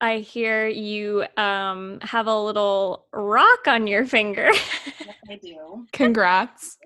[0.00, 4.50] I hear you um, have a little rock on your finger.
[4.52, 5.86] Yes, I do.
[5.92, 6.78] Congrats.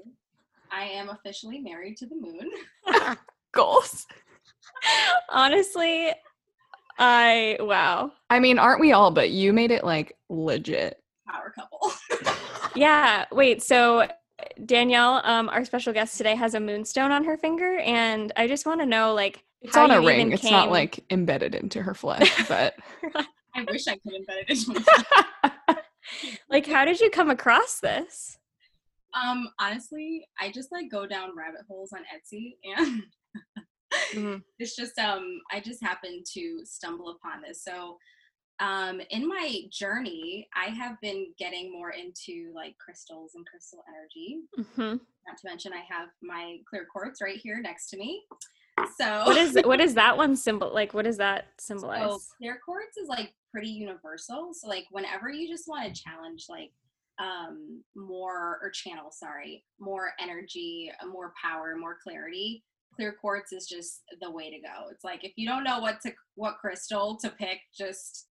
[0.71, 2.51] I am officially married to the moon.
[3.53, 4.07] Goals.
[5.29, 6.13] Honestly,
[6.99, 8.13] I wow.
[8.31, 9.11] I mean, aren't we all?
[9.11, 11.03] But you made it like legit.
[11.29, 11.93] Power couple.
[12.75, 13.27] Yeah.
[13.31, 13.63] Wait.
[13.63, 14.09] So
[14.65, 18.65] Danielle, um, our special guest today, has a moonstone on her finger, and I just
[18.65, 20.21] want to know, like, It's how on a ring.
[20.21, 22.75] even It's not like embedded into her flesh, but
[23.55, 25.77] I wish I could embed it into my
[26.51, 28.39] like, how did you come across this?
[29.15, 33.03] Um, honestly, I just like go down rabbit holes on Etsy and
[34.15, 34.43] Mhm.
[34.59, 37.63] it's just um I just happened to stumble upon this.
[37.63, 37.99] So
[38.59, 44.41] um in my journey, I have been getting more into like crystals and crystal energy.
[44.59, 45.01] Mhm.
[45.27, 48.23] Not to mention I have my clear quartz right here next to me.
[49.01, 50.73] So What is what is that one symbol?
[50.73, 52.03] Like, what does that symbolize?
[52.03, 54.53] So clear quartz is like pretty universal.
[54.53, 56.71] So like whenever you just want to challenge like
[57.19, 64.03] um more or channel, sorry, more energy, more power, more clarity, clear quartz is just
[64.21, 64.89] the way to go.
[64.91, 68.29] It's like if you don't know what to what crystal to pick, just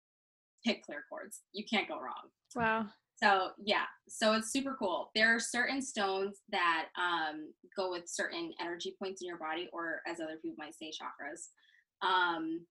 [0.64, 1.42] pick clear quartz.
[1.52, 2.30] You can't go wrong.
[2.54, 2.86] wow.
[3.22, 5.10] So yeah, so it's super cool.
[5.14, 10.00] There are certain stones that um, go with certain energy points in your body, or
[10.06, 11.48] as other people might say, chakras.
[12.06, 12.64] Um,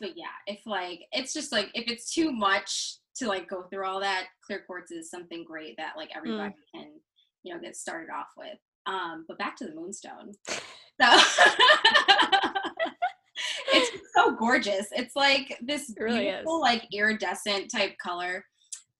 [0.00, 3.86] but yeah, if like it's just like if it's too much to like go through
[3.86, 6.88] all that, clear quartz is something great that like everybody can
[7.44, 8.58] you know get started off with.
[8.86, 10.32] Um, but back to the moonstone.
[11.00, 11.08] So
[13.72, 14.86] it's so gorgeous.
[14.92, 16.32] It's like this It really is.
[16.34, 18.44] beautiful, like iridescent type color.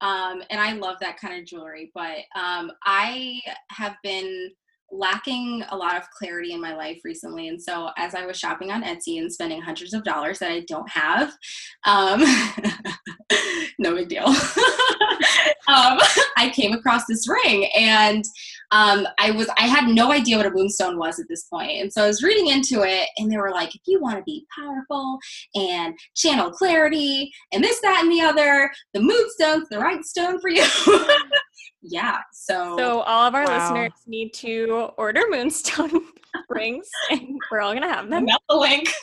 [0.03, 1.91] Um, and I love that kind of jewelry.
[1.95, 4.51] But um, I have been
[4.93, 7.49] lacking a lot of clarity in my life recently.
[7.49, 10.61] And so as I was shopping on Etsy and spending hundreds of dollars that I
[10.69, 11.33] don't have,
[11.85, 12.21] um,
[13.79, 14.27] no big deal.
[15.69, 15.99] um,
[16.37, 18.25] I came across this ring and
[18.73, 21.93] um, I was I had no idea what a moonstone was at this point, and
[21.93, 24.47] so I was reading into it, and they were like, if you want to be
[24.59, 25.19] powerful
[25.55, 30.49] and channel clarity and this, that, and the other, the moonstone's the right stone for
[30.49, 30.65] you.
[31.83, 32.19] yeah.
[32.33, 33.57] So, So all of our Wow.
[33.59, 35.91] listeners need to order moonstone
[36.49, 38.27] rings, and we're all gonna have them.
[38.29, 38.89] I'm the link.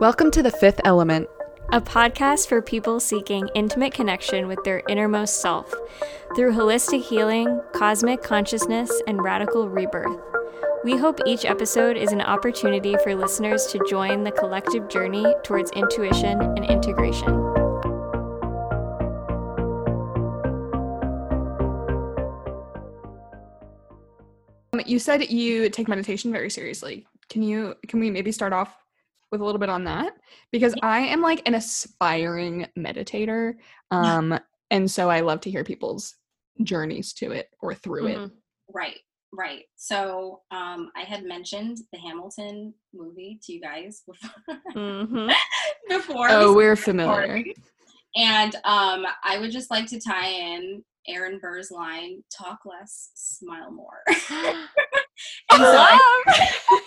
[0.00, 1.28] welcome to the fifth element.
[1.72, 5.72] A podcast for people seeking intimate connection with their innermost self
[6.36, 10.20] through holistic healing, cosmic consciousness, and radical rebirth.
[10.84, 15.70] We hope each episode is an opportunity for listeners to join the collective journey towards
[15.70, 17.43] intuition and integration.
[24.86, 27.06] You said you take meditation very seriously.
[27.28, 28.76] Can you can we maybe start off
[29.32, 30.14] with a little bit on that?
[30.52, 33.54] Because I am like an aspiring meditator.
[33.90, 34.38] Um
[34.70, 36.14] and so I love to hear people's
[36.62, 38.18] journeys to it or through it.
[38.18, 38.30] Mhm.
[38.72, 38.98] Right,
[39.32, 39.64] right.
[39.76, 44.30] So um, I had mentioned the Hamilton movie to you guys before.
[44.74, 45.32] Mhm.
[45.88, 47.20] before Oh, we we're familiar.
[47.20, 47.54] recording.
[48.16, 53.70] And um, I would just like to tie in Aaron Burr's line: "Talk less, smile
[53.70, 54.18] more." and
[55.50, 56.22] so I,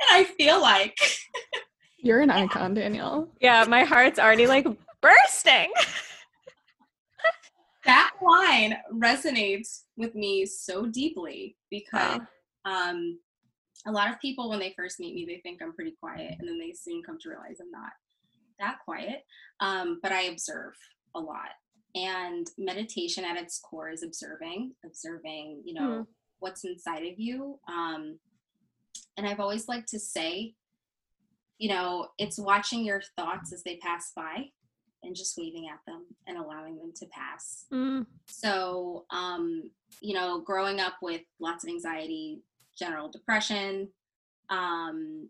[0.00, 0.98] and I feel like
[1.98, 3.28] You're an icon, Danielle.
[3.40, 4.66] yeah, my heart's already like
[5.00, 5.72] bursting.
[7.84, 12.20] that line resonates with me so deeply because
[12.64, 13.18] um,
[13.86, 16.48] a lot of people when they first meet me they think i'm pretty quiet and
[16.48, 17.90] then they soon come to realize i'm not
[18.58, 19.22] that quiet
[19.60, 20.74] um, but i observe
[21.14, 21.50] a lot
[22.04, 26.06] and meditation at its core is observing observing you know
[26.40, 28.18] what's inside of you um,
[29.16, 30.54] and i've always liked to say
[31.58, 34.44] you know it's watching your thoughts as they pass by
[35.02, 38.06] and just waving at them and allowing them to pass Mm.
[38.26, 39.70] so, um,
[40.00, 42.42] you know, growing up with lots of anxiety,
[42.78, 43.88] general depression,
[44.50, 45.28] um,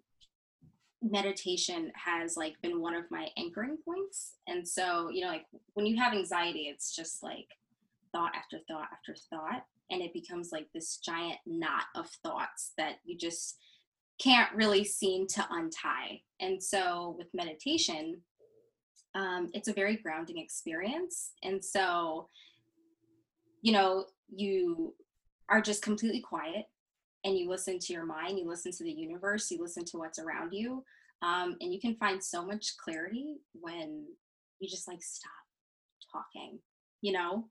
[1.03, 4.35] meditation has like been one of my anchoring points.
[4.47, 7.49] And so, you know, like when you have anxiety, it's just like
[8.13, 12.97] thought after thought after thought, and it becomes like this giant knot of thoughts that
[13.05, 13.57] you just
[14.21, 16.21] can't really seem to untie.
[16.41, 18.21] And so, with meditation,
[19.15, 21.33] um, it's a very grounding experience.
[21.43, 22.29] And so,
[23.63, 24.95] you know, you
[25.49, 26.67] are just completely quiet
[27.29, 30.19] and you listen to your mind, you listen to the universe, you listen to what's
[30.19, 30.83] around you.
[31.21, 34.07] Um, and you can find so much clarity when
[34.61, 35.31] you just like stop
[36.11, 36.59] talking,
[37.03, 37.49] you know?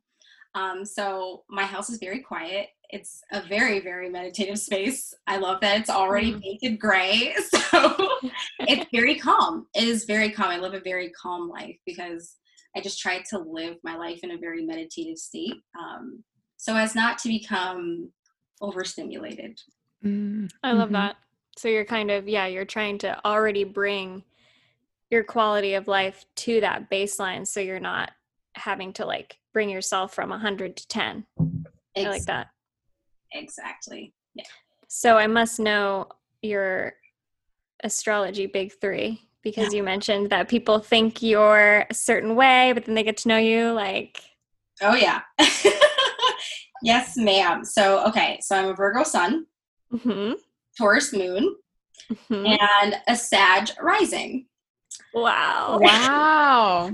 [0.56, 2.70] Um, so my house is very quiet.
[2.90, 5.14] It's a very, very meditative space.
[5.28, 6.42] I love that it's already Mm.
[6.42, 7.36] painted gray.
[7.70, 8.08] So
[8.62, 9.68] it's very calm.
[9.76, 10.50] It is very calm.
[10.50, 12.38] I live a very calm life because
[12.76, 15.62] I just try to live my life in a very meditative state.
[15.78, 16.24] Um,
[16.56, 18.12] so as not to become
[18.62, 19.60] overstimulated.
[20.04, 20.94] Mm, I love mhm.
[20.94, 21.16] that.
[21.58, 24.24] So you're kind of, yeah, you're trying to already bring
[25.10, 28.12] your quality of life to that baseline so you're not
[28.56, 31.26] having to like bring yourself from 100 to 10.
[31.96, 32.48] I like that.
[33.34, 34.14] Exactly.
[34.36, 34.46] Yeah.
[34.88, 36.10] So I must know
[36.42, 36.94] your
[37.84, 42.96] astrology big three because you mentioned that people think you're a certain way, but then
[42.96, 44.20] they get to know you like,
[44.82, 45.22] Oh yeah.
[46.84, 47.64] yes, ma'am.
[47.64, 49.46] So okay, so I'm a Virgo sun,
[49.94, 50.36] mhm,
[50.78, 51.56] Taurus moon,
[52.12, 52.58] mhm.
[52.62, 54.48] and a Sag rising.
[55.14, 55.80] wow.
[55.82, 56.92] Wow.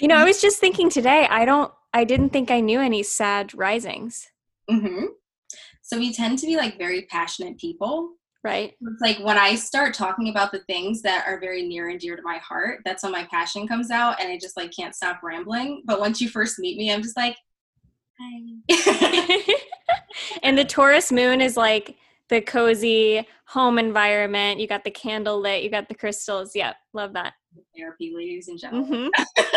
[0.00, 3.02] You know, I was just thinking today, I don't, I didn't think I knew any
[3.04, 4.28] Sag risings,
[4.68, 5.04] hmm
[5.82, 8.14] So we tend to be like very passionate people.
[8.42, 8.74] right?
[8.80, 12.16] It's like when I start talking about the things that are very near and dear
[12.16, 15.22] to my heart, that's when my passion comes out and I just like can't stop
[15.22, 15.82] rambling.
[15.84, 17.40] But once you first meet me, I'm just like, hi.
[20.42, 21.96] and the Taurus moon is like
[22.28, 24.60] the cozy home environment.
[24.60, 26.54] You got the candle lit, you got the crystals.
[26.54, 27.34] Yep, love that.
[27.76, 29.10] Therapy, ladies and gentlemen.
[29.14, 29.44] hmm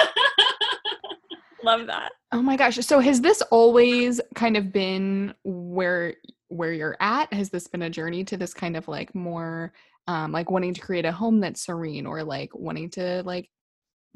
[1.64, 2.12] love that.
[2.32, 2.78] Oh my gosh.
[2.78, 6.16] So has this always kind of been where
[6.50, 7.32] where you're at?
[7.34, 9.74] Has this been a journey to this kind of like more
[10.08, 13.50] um like wanting to create a home that's serene or like wanting to like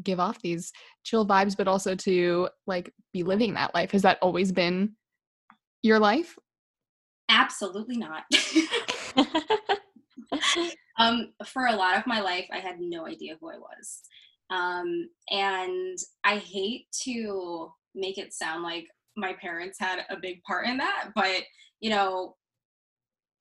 [0.03, 0.71] give off these
[1.03, 3.91] chill vibes but also to like be living that life?
[3.91, 4.93] Has that always been
[5.83, 6.37] your life?
[7.29, 8.23] Absolutely not.
[10.99, 14.01] um, for a lot of my life, I had no idea who I was.
[14.49, 18.85] Um, and I hate to make it sound like
[19.15, 21.41] my parents had a big part in that, but
[21.79, 22.35] you know,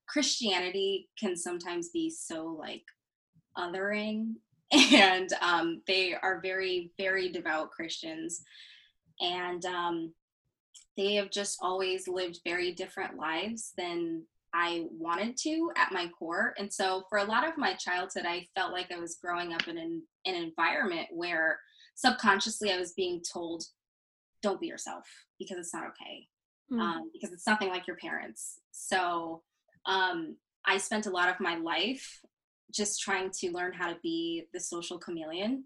[0.08, 2.82] Christianity can sometimes be so like
[3.56, 4.34] othering,
[4.92, 8.42] and um, they are very, very devout Christians,
[9.20, 10.12] and um,
[10.96, 16.54] they have just always lived very different lives than I wanted to at my core.
[16.58, 19.68] And so for a lot of my childhood, I felt like I was growing up
[19.68, 21.60] in an, an environment where
[21.94, 23.64] subconsciously I was being told,
[24.42, 25.04] don't be yourself
[25.38, 26.26] because it's not okay.
[26.70, 26.80] Hmm.
[26.80, 28.58] Um, because it's nothing like your parents.
[28.72, 29.42] So
[29.84, 32.20] um, I spent a lot of my life
[32.72, 35.64] just trying to learn how to be the social chameleon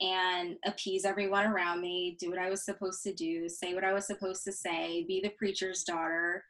[0.00, 3.92] and appease everyone around me, do what I was supposed to do, say what I
[3.92, 6.44] was supposed to say, be the preacher's daughter.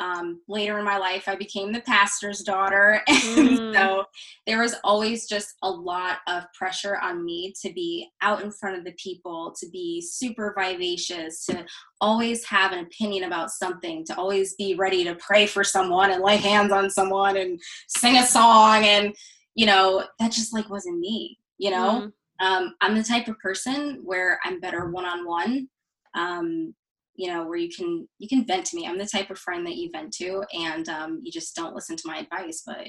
[0.00, 3.00] Um, later in my life, I became the pastor's daughter.
[3.36, 3.74] And Mm.
[3.74, 4.04] so
[4.46, 8.78] there was always just a lot of pressure on me to be out in front
[8.78, 11.64] of the people, to be super vivacious, to
[12.00, 16.22] always have an opinion about something, to always be ready to pray for someone and
[16.22, 18.84] lay hands on someone and sing a song.
[18.84, 19.14] And,
[19.54, 22.10] you know, that just like wasn't me, you know?
[22.40, 22.44] Mhm.
[22.46, 25.68] um, I'm the type of person where I'm better one on one.
[26.14, 26.74] Um,
[27.16, 28.86] you know, where you can you can vent to me.
[28.88, 31.94] I'm the type of friend that you vent to, and um, you just don't listen
[31.96, 32.62] to my advice.
[32.66, 32.78] But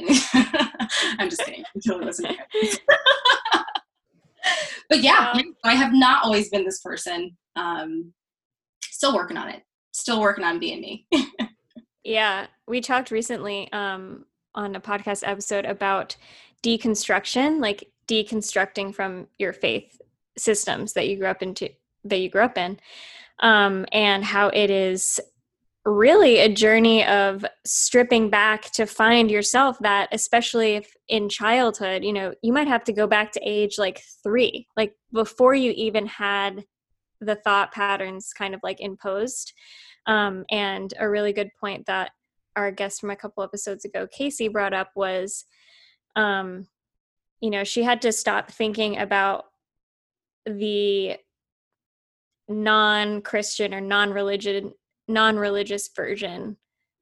[1.20, 1.64] I'm just kidding.
[1.76, 2.80] You totally listen to
[4.90, 5.42] but yeah, Wow.
[5.64, 7.38] I have not always been this person.
[7.56, 8.14] Um,
[8.84, 9.62] still working on it.
[9.92, 11.08] Still working on being me.
[12.04, 16.16] Yeah, we talked recently um, on a podcast episode about
[16.66, 20.02] deconstruction, like deconstructing from your faith
[20.38, 21.70] systems that you grew up into,
[22.04, 22.80] that you grew up in,
[23.42, 25.20] um, and how it is
[25.86, 29.78] really a journey of stripping back to find yourself.
[29.80, 33.76] That, especially if in childhood, you know, you might have to go back to age
[33.78, 36.64] like three, like before you even had
[37.22, 39.54] the thought patterns kind of like imposed
[40.08, 42.12] um, and a really good point that
[42.56, 45.46] our guest from a couple episodes ago, Casey, brought up was,
[46.16, 46.68] um,
[47.42, 49.46] you know, she had to stop thinking about
[50.46, 51.18] the
[52.48, 54.74] non-Christian or non-religion,
[55.08, 56.58] non-religious version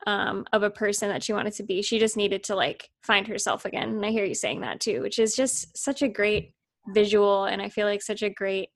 [0.07, 1.81] um, of a person that she wanted to be.
[1.81, 3.89] She just needed to like find herself again.
[3.89, 6.53] And I hear you saying that too, which is just such a great
[6.93, 8.69] visual, and I feel like such a great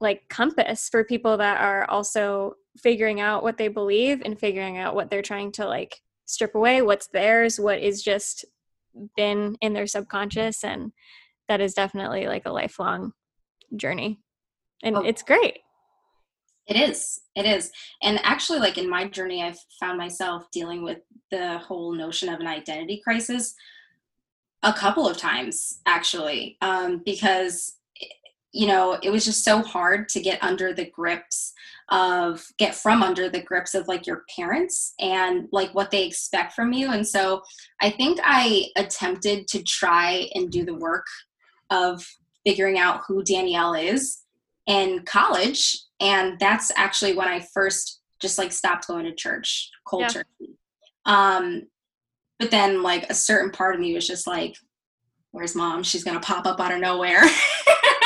[0.00, 4.94] like compass for people that are also figuring out what they believe and figuring out
[4.94, 8.44] what they're trying to like strip away what's theirs what is just
[9.16, 10.92] been in their subconscious and
[11.48, 13.12] that is definitely like a lifelong
[13.76, 14.20] journey
[14.82, 15.00] and Oh.
[15.02, 15.58] it's great
[16.68, 17.20] It is.
[17.34, 17.72] It is.
[18.02, 20.98] And actually, like in my journey, I've found myself dealing with
[21.32, 23.54] the whole notion of an identity crisis
[24.62, 27.78] a couple of times, actually, um, because
[28.52, 31.54] you know, it was just so hard to get under the grips
[31.90, 36.52] of get from under the grips of like your parents and like what they expect
[36.52, 36.90] from you.
[36.90, 37.42] And so
[37.80, 41.06] I think I attempted to try and do the work
[41.70, 42.06] of
[42.46, 44.22] figuring out who Danielle is
[44.66, 45.78] in college.
[46.00, 50.22] And that's actually when I first just like stopped going to church, cold yeah.
[51.04, 51.64] Um,
[52.38, 54.54] but then like a certain part of me was just like,
[55.30, 55.82] where's mom?
[55.82, 57.22] She's gonna pop up out of nowhere.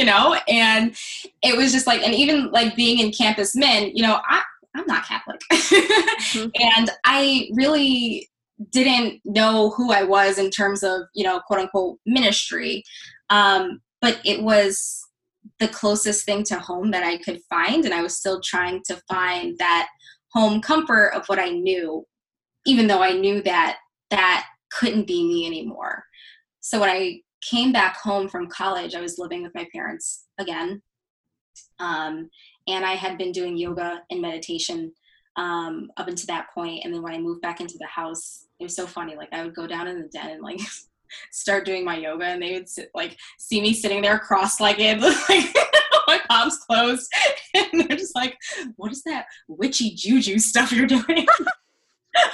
[0.00, 0.96] you know, and
[1.42, 4.42] it was just like, and even like being in campus men, you know, I,
[4.74, 5.40] I'm not Catholic.
[5.52, 6.48] mm-hmm.
[6.78, 8.30] And I really
[8.70, 12.82] didn't know who I was in terms of, you know, quote unquote ministry.
[13.28, 15.02] Um, but it was
[15.58, 17.84] the closest thing to home that I could find.
[17.84, 19.88] And I was still trying to find that
[20.32, 22.06] home comfort of what I knew,
[22.64, 23.76] even though I knew that
[24.08, 26.04] that couldn't be me anymore.
[26.60, 30.82] So when I came back home from college, I was living with my parents again.
[31.78, 32.30] Um,
[32.68, 34.92] and I had been doing yoga and meditation
[35.36, 36.84] um, up until that point.
[36.84, 39.16] And then when I moved back into the house, it was so funny.
[39.16, 40.60] Like I would go down in the den and like
[41.32, 45.56] start doing my yoga, and they would sit, like see me sitting there cross-legged, like
[46.06, 47.10] my palms closed,
[47.54, 48.36] and they're just like,
[48.76, 51.26] "What is that witchy juju stuff you're doing?"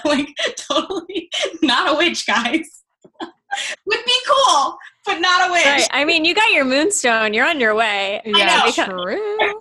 [0.05, 1.31] like totally
[1.63, 2.83] not a witch, guys.
[3.87, 5.65] Would be cool, but not a witch.
[5.65, 5.89] Right.
[5.93, 7.33] I mean, you got your moonstone.
[7.35, 8.21] You're on your way.
[8.25, 9.59] Yeah, because- true.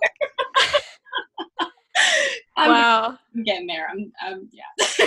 [2.56, 3.18] I'm, wow.
[3.34, 3.86] I'm getting there.
[3.90, 5.06] I'm, I'm yeah.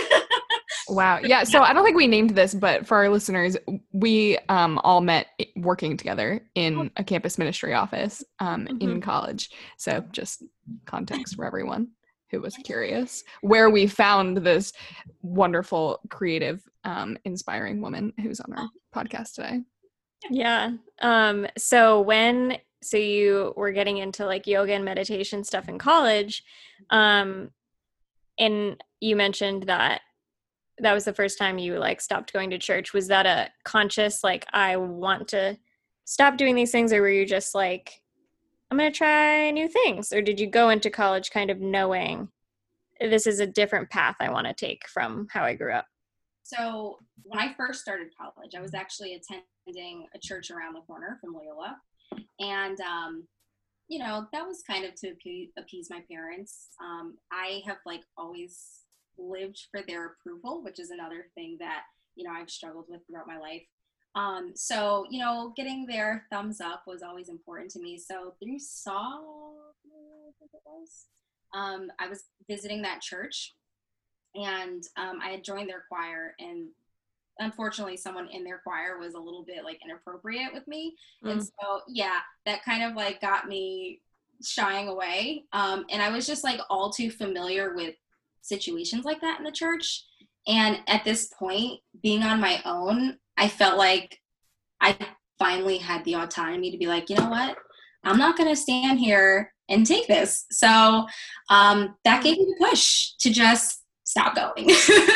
[0.90, 1.20] wow.
[1.24, 1.44] Yeah.
[1.44, 3.58] So I don't think we named this, but for our listeners,
[3.92, 6.90] we um, all met working together in oh.
[6.98, 8.82] a campus ministry office um, mm-hmm.
[8.82, 9.50] in college.
[9.78, 10.44] So just
[10.86, 11.90] context for everyone
[12.30, 14.72] who was curious, where we found this
[15.24, 19.62] wonderful, creative, um, inspiring woman who's on our podcast today.
[20.30, 20.72] Yeah.
[21.02, 26.44] Um, so when so you were getting into like yoga and meditation stuff in college,
[26.90, 27.52] um,
[28.38, 30.02] and you mentioned that
[30.80, 32.94] that was the first time you like stopped going to church.
[32.94, 35.58] Was that a conscious like I want to
[36.06, 38.02] stop doing these things, or were you just like
[38.72, 40.14] I'm going to try new things?
[40.14, 42.30] Or did you go into college kind of knowing
[43.02, 45.89] this is a different path I want to take from how I grew up?
[46.52, 51.20] So, when I first started college, I was actually attending a church around the corner
[51.22, 51.78] from Loyola.
[52.40, 53.28] And, um,
[53.88, 55.14] you know, that was kind of to
[55.58, 56.70] appease my parents.
[56.82, 58.82] Um, I have like always
[59.18, 61.84] lived for their approval, which is another thing that,
[62.16, 63.64] you know, I've struggled with throughout my life.
[64.16, 67.98] Um, so, you know, getting their thumbs up was always important to me.
[68.00, 69.20] So through Saw,
[71.54, 73.54] um, I was visiting that church
[74.36, 76.68] and um, I had joined their choir and
[77.40, 80.96] unfortunately someone in their choir was a little bit like inappropriate with me.
[81.24, 81.32] Mm.
[81.32, 84.02] And so, yeah, that kind of like got me
[84.44, 85.46] shying away.
[85.54, 87.96] Um, and I was just like all too familiar with
[88.42, 90.06] situations like that in the church.
[90.48, 94.20] And at this point, being on my own, I felt like
[94.82, 94.98] I
[95.38, 97.58] finally had the autonomy to be like, you know what?
[98.04, 100.46] I'm not going to stand here and take this.
[100.52, 101.06] So
[101.50, 104.68] um, that gave me the push to just stop going.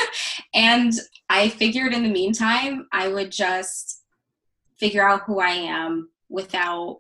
[0.53, 0.93] and
[1.27, 4.03] I figured in the meantime, I would just
[4.79, 6.97] figure out who I am without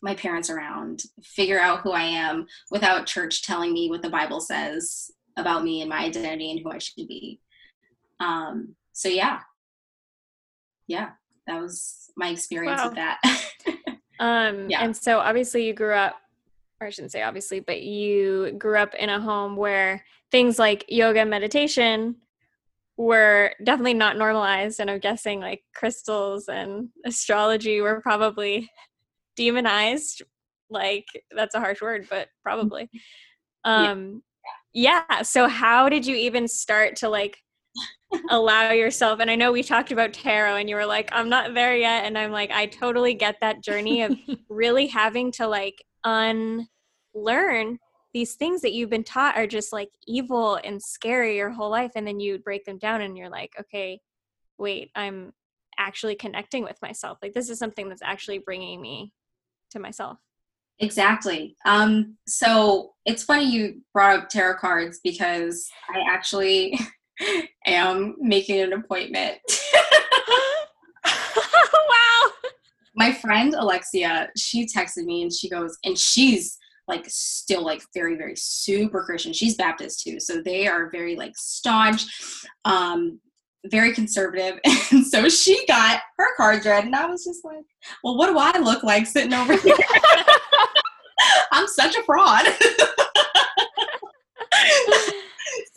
[0.00, 4.40] my parents around, figure out who I am without church telling me what the Bible
[4.40, 7.38] says about me and my identity and who I should be.
[8.18, 9.40] Um, so yeah,
[10.86, 11.10] yeah,
[11.46, 12.86] that was my experience wow.
[12.86, 13.20] with that.
[14.20, 14.82] um, yeah.
[14.82, 16.16] And so obviously you grew up,
[16.80, 20.02] or I shouldn't say obviously, but you grew up in a home where
[20.32, 22.16] things like yoga and meditation
[22.96, 24.80] were definitely not normalized.
[24.80, 28.68] And I'm guessing like crystals and astrology were probably
[29.36, 30.22] demonized.
[30.70, 32.90] Like that's a harsh word, but probably.
[33.64, 34.24] Um,
[34.72, 35.04] yeah.
[35.08, 35.22] yeah.
[35.22, 37.38] So how did you even start to like
[38.30, 41.54] allow yourself and i know we talked about tarot and you were like i'm not
[41.54, 44.14] there yet and i'm like i totally get that journey of
[44.50, 47.78] really having to like unlearn
[48.12, 51.92] these things that you've been taught are just like evil and scary your whole life
[51.96, 54.00] and then you break them down and you're like okay
[54.58, 55.32] wait i'm
[55.78, 59.12] actually connecting with myself like this is something that's actually bringing me
[59.70, 60.18] to myself
[60.78, 66.78] exactly um so it's funny you brought up tarot cards because i actually
[67.66, 69.38] am making an appointment.
[71.04, 72.32] wow.
[72.94, 76.58] My friend Alexia, she texted me and she goes, and she's
[76.88, 79.32] like still like very, very super Christian.
[79.32, 80.18] She's Baptist too.
[80.20, 82.04] So they are very like staunch.
[82.64, 83.20] Um,
[83.66, 84.58] very conservative.
[84.90, 87.64] And so she got her cards read, and I was just like,
[88.04, 89.74] well, what do I look like sitting over here?
[91.52, 92.44] I'm such a fraud.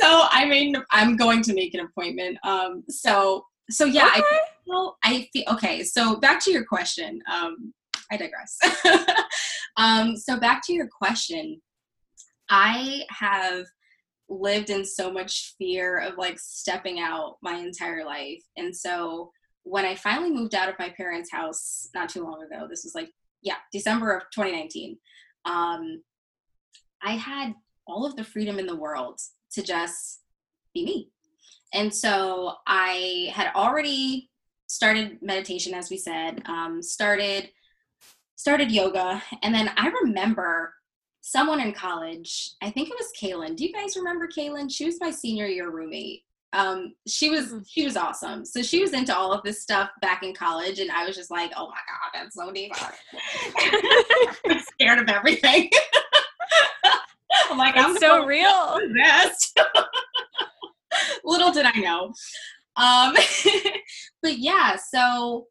[0.01, 2.37] so I mean, I'm going to make an appointment.
[2.43, 4.21] Um, so so yeah, okay.
[4.21, 5.83] I feel I feel okay.
[5.83, 7.21] So back to your question.
[7.31, 7.73] Um,
[8.11, 8.59] I digress.
[9.77, 11.61] Um, so back to your question.
[12.49, 13.65] I have
[14.29, 18.43] lived in so much fear of like stepping out my entire life.
[18.57, 19.31] And so
[19.63, 22.95] when I finally moved out of my parents' house not too long ago, this was
[22.95, 23.09] like,
[23.41, 24.97] yeah, December of 2019,
[25.45, 26.01] um,
[27.03, 27.53] I had
[27.87, 29.19] all of the freedom in the world
[29.51, 30.21] to just
[30.73, 31.11] be me.
[31.73, 34.29] And so I had already
[34.67, 37.49] started meditation, as we said, um, started
[38.35, 40.73] started yoga, and then I remember
[41.21, 42.51] someone in college.
[42.61, 43.55] I think it was Kaylin.
[43.55, 44.71] Do you guys remember Kaylin?
[44.71, 46.21] She was my senior year roommate.
[46.53, 47.59] Um, she was mm-hmm.
[47.67, 48.45] she was awesome.
[48.45, 51.31] So she was into all of this stuff back in college, and I was just
[51.31, 52.71] like, oh my god, that's so deep.
[54.47, 55.69] I'm scared of everything.
[57.49, 58.79] I'm like, I'm so real.
[58.95, 59.59] Best.
[61.25, 62.13] Little did I know.
[62.77, 63.15] Um,
[64.21, 65.47] but yeah, so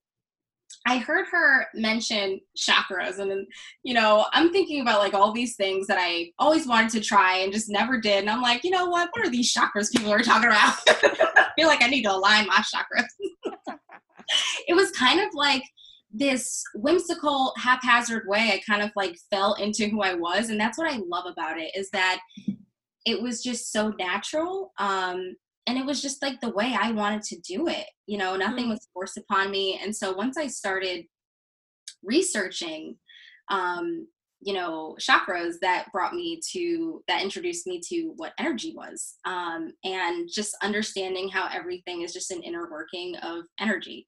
[0.87, 3.47] I heard her mention chakras, and
[3.83, 7.39] you know, I'm thinking about like all these things that I always wanted to try
[7.39, 8.21] and just never did.
[8.21, 9.09] And I'm like, you know what?
[9.13, 10.75] What are these chakras people are talking about?
[10.89, 13.07] I feel like I need to align my chakras.
[14.69, 15.63] it was kind of like
[16.13, 20.79] this whimsical haphazard way i kind of like fell into who i was and that's
[20.79, 22.21] what i love about it is that
[23.05, 25.35] it was just so natural um
[25.67, 28.65] and it was just like the way i wanted to do it you know nothing
[28.65, 28.71] mm-hmm.
[28.71, 31.05] was forced upon me and so once i started
[32.03, 32.97] researching
[33.51, 34.07] um
[34.41, 39.73] you know chakras that brought me to that introduced me to what energy was um
[39.85, 44.07] and just understanding how everything is just an inner working of energy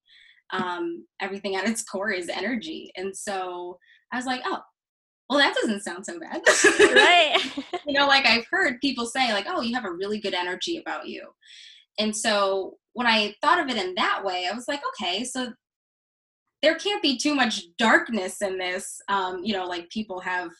[0.52, 2.90] um, everything at its core is energy.
[2.96, 3.78] And so
[4.12, 4.60] I was like, oh,
[5.28, 6.40] well, that doesn't sound so bad.
[6.94, 7.36] right.
[7.86, 10.78] you know, like I've heard people say, like, oh, you have a really good energy
[10.78, 11.28] about you.
[11.98, 15.52] And so when I thought of it in that way, I was like, okay, so
[16.62, 20.50] there can't be too much darkness in this, um, you know, like people have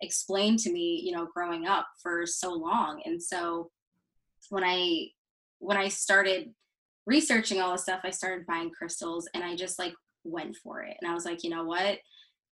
[0.00, 3.02] explained to me, you know, growing up for so long.
[3.04, 3.70] And so
[4.50, 5.08] when I
[5.58, 6.50] when I started
[7.06, 10.96] researching all this stuff, I started buying crystals and I just like went for it.
[11.00, 11.98] And I was like, you know what?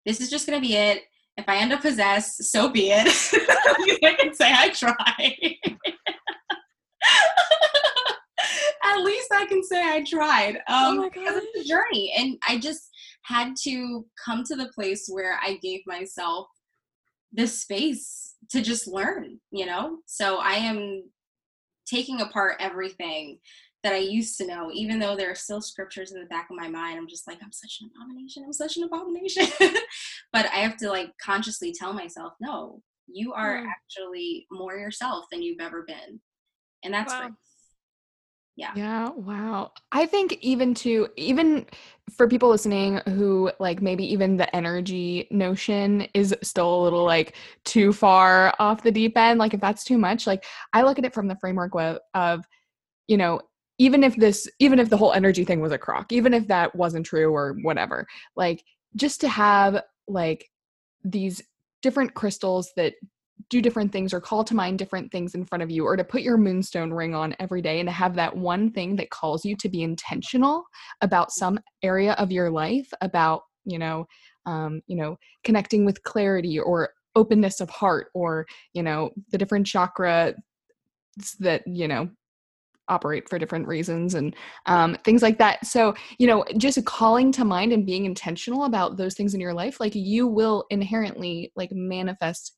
[0.05, 1.03] This is just gonna be it.
[1.39, 3.07] If I end up possessed, so be it.
[4.05, 4.93] I can say I tried.
[8.85, 10.59] At least I can say I tried.
[10.69, 12.91] Oh um, oh my because it's a journey, and I just
[13.23, 16.49] had to come to the place where I gave myself
[17.33, 19.39] the space to just learn.
[19.53, 21.05] You know, so I am
[21.87, 23.39] taking apart everything
[23.89, 26.57] that I used to know, even though there are still scriptures in the back of
[26.57, 28.43] my mind, I'm just like, I'm such an abomination.
[28.45, 29.47] I'm such an abomination.
[30.33, 33.67] but I have to like consciously tell myself, no, you are mm.
[33.67, 36.21] actually more yourself than you've ever been.
[36.85, 37.21] And that's wow.
[37.21, 37.33] great.
[38.57, 38.73] Yeah.
[38.77, 39.09] Yeah.
[39.09, 39.73] Wow.
[39.91, 41.65] I think even to, even
[42.15, 47.37] for people listening who like maybe even the energy notion is still a little like
[47.65, 51.07] too far off the deep end, like if that's too much, like I look at
[51.07, 52.45] it from the framework of, of
[53.07, 53.41] you know,
[53.79, 56.75] even if this even if the whole energy thing was a crock even if that
[56.75, 58.65] wasn't true or whatever like
[58.97, 60.51] just to have like
[61.05, 61.43] these
[61.83, 62.95] different crystals that
[63.51, 66.05] do different things or call to mind different things in front of you or to
[66.05, 69.45] put your moonstone ring on every day and to have that one thing that calls
[69.45, 70.65] you to be intentional
[71.01, 74.07] about some area of your life about you know
[74.47, 79.67] um, you know connecting with clarity or openness of heart or you know the different
[79.67, 80.35] chakra
[81.41, 82.09] that you know
[82.89, 84.35] operate for different reasons and
[84.67, 85.67] um, things like that.
[85.67, 89.55] So, you know, just calling to mind and being intentional about those things in your
[89.55, 92.55] life, like you will inherently like manifest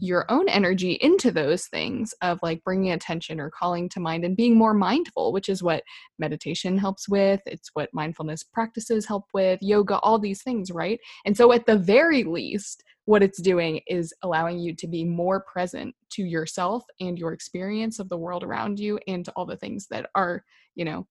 [0.00, 4.36] your own energy into those things of like bringing attention or calling to mind and
[4.36, 5.82] being more mindful, which is what
[6.18, 7.40] meditation helps with.
[7.46, 11.00] It's what mindfulness practices help with, yoga, all these things, right?
[11.24, 15.40] And so, at the very least, what it's doing is allowing you to be more
[15.40, 19.56] present to yourself and your experience of the world around you and to all the
[19.56, 20.44] things that are,
[20.74, 21.06] you know,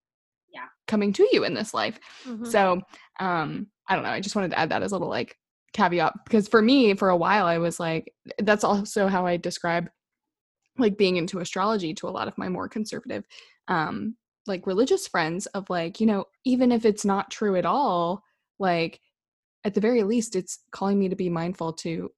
[0.54, 2.00] yeah, coming to you in this life.
[2.24, 2.46] Mm-hmm.
[2.46, 2.82] So,
[3.20, 4.12] um, I don't know.
[4.12, 5.40] I just wanted to add that as a little like
[5.74, 9.90] caveat because for me, for a while, I was like, that's also how I describe
[10.78, 13.26] like being into astrology to a lot of my more conservative,
[13.70, 18.22] um, like religious friends of like, you know, even if it's not true at all,
[18.60, 19.02] like
[19.68, 22.10] at the very least it's calling me to be mindful to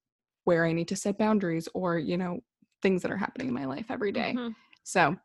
[0.44, 2.40] where i need to set boundaries or you know
[2.82, 4.34] things that are happening in my life every day.
[4.36, 4.52] Mm-hmm.
[4.84, 5.16] so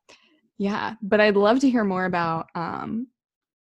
[0.58, 3.08] Yeah, but I'd love to hear more about um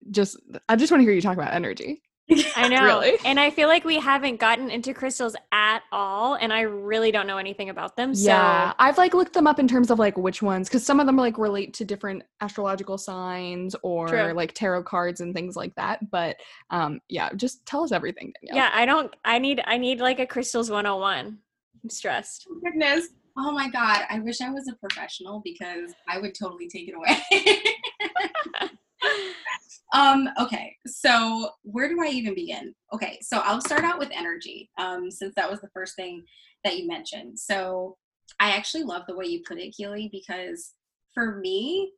[0.09, 0.37] just
[0.67, 2.01] I just want to hear you talk about energy.
[2.55, 2.83] I know.
[2.83, 3.17] Really?
[3.25, 6.35] And I feel like we haven't gotten into crystals at all.
[6.35, 8.15] And I really don't know anything about them.
[8.15, 10.99] So yeah, I've like looked them up in terms of like which ones because some
[10.99, 14.33] of them like relate to different astrological signs or True.
[14.33, 16.09] like tarot cards and things like that.
[16.11, 16.37] But
[16.69, 18.33] um yeah, just tell us everything.
[18.41, 18.65] Danielle.
[18.65, 21.37] yeah, I don't I need I need like a crystals 101.
[21.83, 22.47] I'm stressed.
[22.63, 23.07] Goodness.
[23.37, 24.01] Oh my God.
[24.09, 27.21] I wish I was a professional because I would totally take it away.
[29.93, 30.75] um, okay.
[30.85, 32.73] So where do I even begin?
[32.93, 33.19] Okay.
[33.21, 36.23] So I'll start out with energy, um, since that was the first thing
[36.63, 37.37] that you mentioned.
[37.39, 37.97] So
[38.39, 40.73] I actually love the way you put it, Keighlee, because
[41.13, 41.91] for me,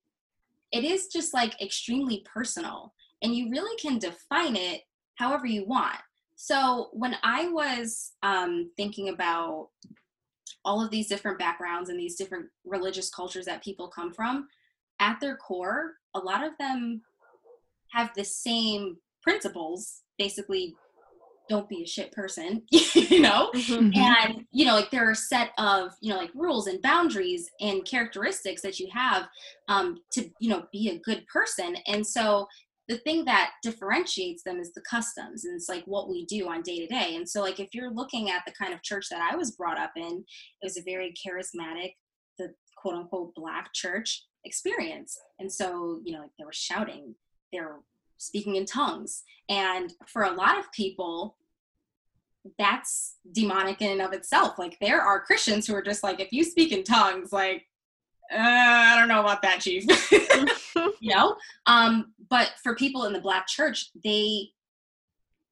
[0.71, 4.81] it is just like extremely personal and you really can define it
[5.15, 5.97] however you want.
[6.35, 9.69] So when I was um, thinking about
[10.65, 14.47] all of these different backgrounds and these different religious cultures that people come from,
[14.99, 17.01] at their core, a lot of them
[17.93, 20.01] have the same principles.
[20.17, 20.75] Basically,
[21.49, 23.51] don't be a shit person, you know?
[23.53, 23.95] Mhm.
[23.95, 27.49] and you know like there are a set of you know like rules and boundaries
[27.59, 29.27] and characteristics that you have
[29.67, 32.47] um, to you know be a good person and so
[32.89, 36.61] the thing that differentiates them is the customs and it's like what we do on
[36.61, 39.21] day to day and so like if you're looking at the kind of church that
[39.31, 40.23] i was brought up in
[40.61, 41.93] it was a very charismatic
[42.39, 47.15] the quote unquote black church experience and so you know like they were shouting
[47.53, 47.81] they were
[48.17, 51.37] speaking in tongues and for a lot of people
[52.57, 54.59] that's demonic in and of itself.
[54.59, 57.67] Like there are Christians who are just like, if you speak in tongues, like,
[58.31, 59.85] uh, I don't know about that, chief.
[60.99, 61.35] you know?
[61.65, 64.49] Um, but for people in the black church, they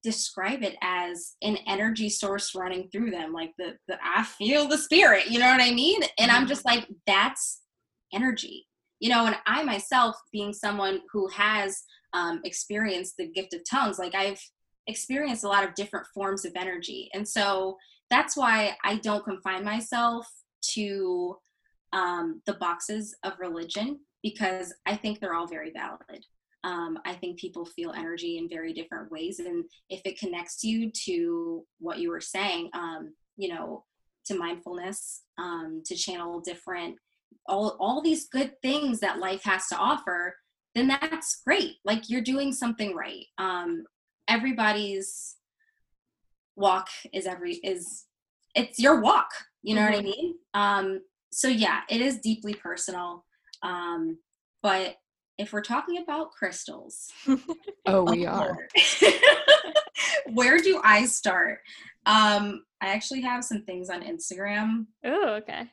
[0.02, 3.32] describe it as an energy source running through them.
[3.32, 6.02] Like the, the I feel the spirit, you know what I mean?
[6.18, 7.60] And I'm just like, that's
[8.12, 8.66] energy.
[9.02, 13.98] You know, and I myself being someone who has um, experienced the gift of tongues,
[13.98, 14.40] like I've
[14.86, 17.10] experienced a lot of different forms of energy.
[17.12, 17.76] And so
[18.10, 20.26] that's why I don't confine myself
[20.74, 21.36] to
[21.92, 26.24] um, the boxes of religion because I think they're all very valid.
[26.62, 29.40] Um, I think people feel energy in very different ways.
[29.40, 33.84] And if it connects you to what you were saying, um, you know,
[34.26, 36.94] to mindfulness, um, to channel different,
[37.46, 40.34] all, all these good things that life has to offer,
[40.74, 41.76] then that's great.
[41.84, 43.24] Like you're doing something right.
[43.38, 43.84] Um,
[44.28, 45.36] everybody's
[46.56, 48.04] walk is every is
[48.54, 49.28] it's your walk
[49.62, 51.00] you know what i mean um
[51.30, 53.24] so yeah it is deeply personal
[53.62, 54.18] um
[54.62, 54.96] but
[55.38, 57.10] if we're talking about crystals
[57.86, 58.68] Oh, we are.
[60.32, 61.60] Where do i start
[62.06, 65.70] um i actually have some things on instagram Oh, okay.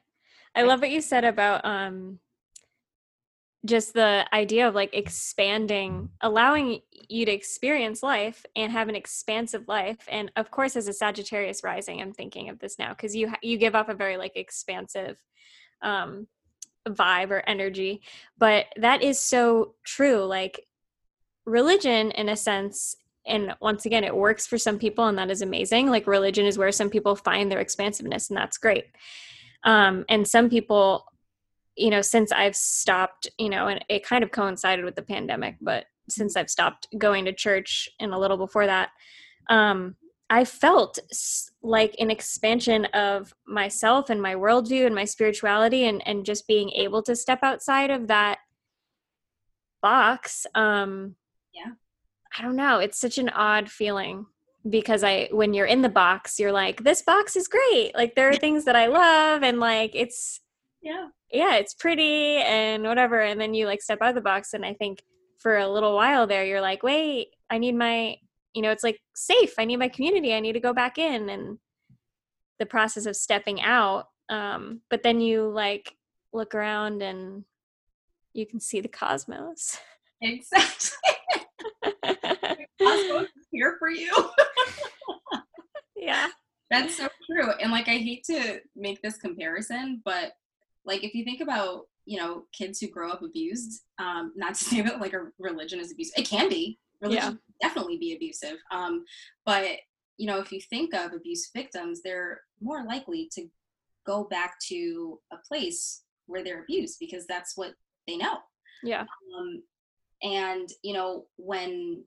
[0.55, 2.19] I love what you said about um
[3.65, 9.67] just the idea of like expanding, allowing you to experience life and have an expansive
[9.67, 9.97] life.
[10.07, 13.57] And of course, as a Sagittarius rising, I'm thinking of this now because you you
[13.57, 15.17] give off a very like expansive
[15.81, 16.27] um
[16.87, 18.01] vibe or energy,
[18.37, 20.23] but that is so true.
[20.23, 20.65] Like
[21.45, 25.41] religion, in a sense, and once again, it works for some people, and that is
[25.41, 25.89] amazing.
[25.89, 28.85] Like religion is where some people find their expansiveness, and that's great
[29.63, 31.05] um, and some people
[31.75, 35.55] you know since i've stopped you know and it kind of coincided with the pandemic
[35.61, 38.89] but since i've stopped going to church and a little before that
[39.49, 39.95] um,
[40.29, 40.99] i felt
[41.63, 46.69] like an expansion of myself and my worldview and my spirituality and and just being
[46.71, 48.39] able to step outside of that
[49.81, 51.15] box um
[51.53, 51.71] Yeah.
[52.37, 54.25] i don't know it's such an odd feeling
[54.67, 57.91] because I when you're in the box, you're like, this box is great.
[57.95, 60.41] Like there are things that I love and like it's
[60.81, 63.21] yeah yeah, it's pretty and whatever.
[63.21, 65.03] And then you like step out of the box and I think
[65.37, 68.17] for a little while there you're like, wait, I need my
[68.53, 69.53] you know, it's like safe.
[69.59, 70.33] I need my community.
[70.33, 71.59] I need to go back in and
[72.57, 74.07] the process of stepping out.
[74.27, 75.95] Um, but then you like
[76.33, 77.45] look around and
[78.33, 79.77] you can see the cosmos.
[80.21, 80.97] exactly
[82.81, 84.11] Cosmos is here for you
[85.99, 86.27] yeah.
[86.81, 87.51] That's so true.
[87.61, 90.33] And like I hate to make this comparison, but
[90.85, 94.63] like if you think about, you know, kids who grow up abused, um, not to
[94.69, 96.15] say that like a religion is abusive.
[96.17, 96.79] It can be.
[97.01, 97.29] Religion Yeah.
[97.29, 98.57] can definitely be abusive.
[98.71, 99.05] Um,
[99.45, 99.65] but
[100.17, 103.47] you know, if you think of abuse victims, they're more likely to
[104.05, 107.73] go back to a place where they're abused because that's what
[108.07, 108.37] they know
[108.83, 109.05] Yeah.
[109.37, 109.63] um,
[110.23, 112.03] and you know when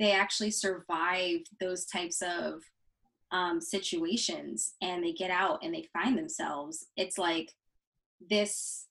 [0.00, 2.62] they actually survive those types of
[3.34, 7.50] um, situations and they get out and they find themselves it's like
[8.30, 8.86] this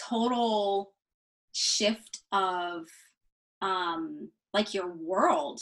[0.00, 0.92] total
[1.52, 2.86] shift of
[3.62, 5.60] um like your world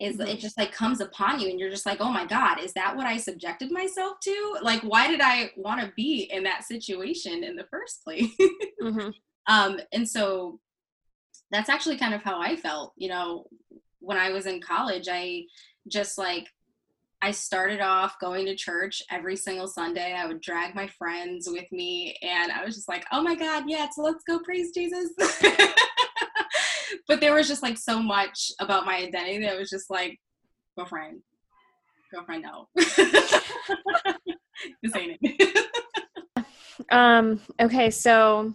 [0.00, 2.72] is it just like comes upon you and you're just like oh my god is
[2.74, 4.56] that what i subjected myself to?
[4.62, 8.30] Like why did i want to be in that situation in the first place?
[8.80, 9.10] Hmm
[9.46, 10.58] um and so
[11.50, 13.46] that's actually kind of how i felt you know
[14.00, 15.42] when i was in college i
[15.88, 16.46] just like
[17.24, 20.12] i started off going to church every single sunday.
[20.12, 23.64] I would drag my friends with me and i was just like oh my god
[23.66, 25.10] yes let's go praise jesus.
[27.06, 30.18] But there was just like so much about my identity that was just like
[30.76, 31.20] girlfriend
[32.12, 32.68] girlfriend no
[34.82, 35.66] this ain't it.
[36.90, 38.52] Um, okay, so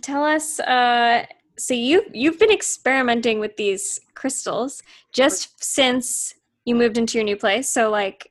[0.00, 1.26] tell us uh
[1.58, 7.36] so you you've been experimenting with these crystals just since you moved into your new
[7.36, 8.30] place, so like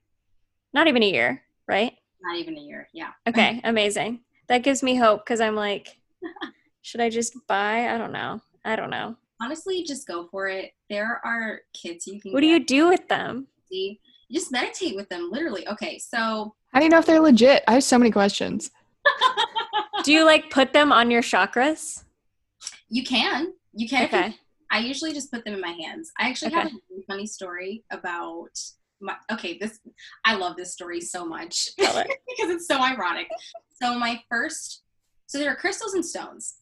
[0.73, 1.93] not even a year, right?
[2.25, 4.21] not even a year yeah Okay, amazing.
[4.47, 5.99] That gives me hope cuz I'm like
[6.81, 7.89] should I just buy?
[7.93, 8.41] I don't know.
[8.63, 9.17] I don't know.
[9.41, 13.07] honestly just go for it there are kits you can What do you do with
[13.09, 13.47] them?
[13.69, 13.99] see.
[14.29, 15.67] You just meditate with them, literally.
[15.67, 17.63] Okay, so How do you know if they're legit?
[17.67, 18.71] I have so many questions.
[20.03, 22.03] Do you like put them on your chakras?
[22.89, 23.53] you can.
[23.73, 24.03] You can.
[24.03, 24.35] if you- Okay.
[24.73, 26.11] I usually just put them in my hands.
[26.19, 28.49] I actually have a really funny story about
[28.99, 29.15] my.
[29.31, 29.79] Okay, this
[30.25, 32.19] I love this story so much it.
[32.27, 33.27] because it's so ironic.
[33.79, 34.81] So my first,
[35.27, 36.55] so there are crystals and stones.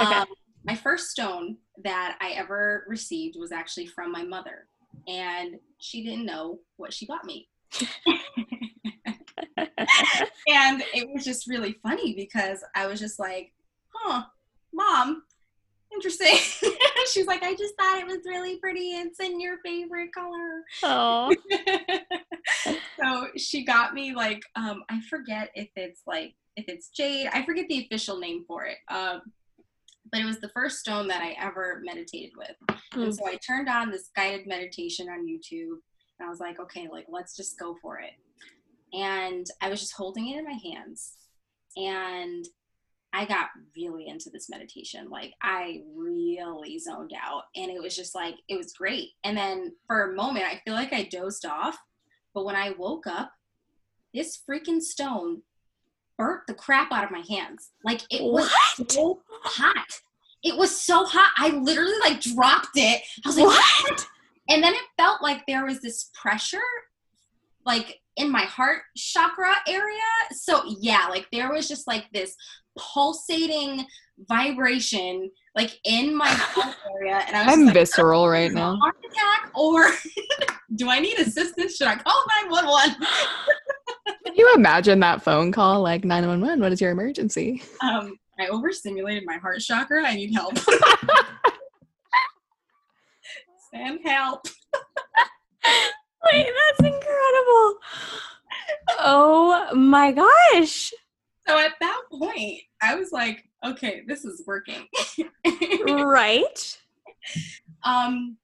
[0.00, 0.14] Okay.
[0.14, 0.28] Um,
[0.64, 4.68] my first stone that I ever received was actually from my mother,
[5.08, 7.48] and she didn't know what she got me.
[10.46, 13.52] and it was just really funny because I was just like,
[13.92, 14.22] huh,
[14.72, 15.24] mom,
[16.00, 16.36] interesting.
[17.12, 18.92] She's like, I just thought it was really pretty.
[18.92, 20.62] It's in your favorite color.
[20.82, 21.34] oh.
[23.00, 27.44] so she got me like, um, I forget if it's like, if it's jade, I
[27.44, 28.78] forget the official name for it.
[28.88, 29.20] Um,
[30.10, 32.78] but it was the first stone that I ever meditated with.
[32.92, 33.02] Hmm.
[33.02, 35.78] And so I turned on this guided meditation on YouTube
[36.18, 38.12] and I was like, okay, like let's just go for it.
[38.92, 41.16] And I was just holding it in my hands
[41.76, 42.44] and
[43.12, 45.08] I got really into this meditation.
[45.10, 49.10] Like I really zoned out and it was just like it was great.
[49.24, 51.76] And then for a moment I feel like I dozed off,
[52.34, 53.32] but when I woke up,
[54.14, 55.42] this freaking stone
[56.18, 57.70] burnt the crap out of my hands.
[57.84, 58.90] Like it was What?
[58.92, 60.00] so hot.
[60.42, 61.32] It was so hot.
[61.36, 63.02] I literally like dropped it.
[63.24, 64.06] I was like, What?
[64.48, 66.58] And then it felt like there was this pressure,
[67.64, 70.00] like in my heart chakra area.
[70.32, 72.34] So yeah, like there was just like this
[72.78, 73.86] pulsating
[74.28, 78.56] vibration, like in my heart area, and I was I'm like, visceral right "Is it
[78.56, 78.76] a now.
[78.76, 79.90] Heart attack, or
[80.76, 81.76] do I need assistance?
[81.76, 82.96] Should I call nine one one?
[84.24, 86.60] Can you imagine that phone call like 911?
[86.60, 87.62] What is your emergency?
[87.82, 90.06] Um, I overstimulated my heart chakra.
[90.06, 90.56] I need help.
[93.72, 94.46] Send help.
[96.32, 97.78] Wait, that's incredible.
[99.00, 100.92] Oh my gosh.
[101.46, 104.86] So at that point, I was like, okay, this is working.
[105.86, 106.78] Right?
[107.84, 108.36] um,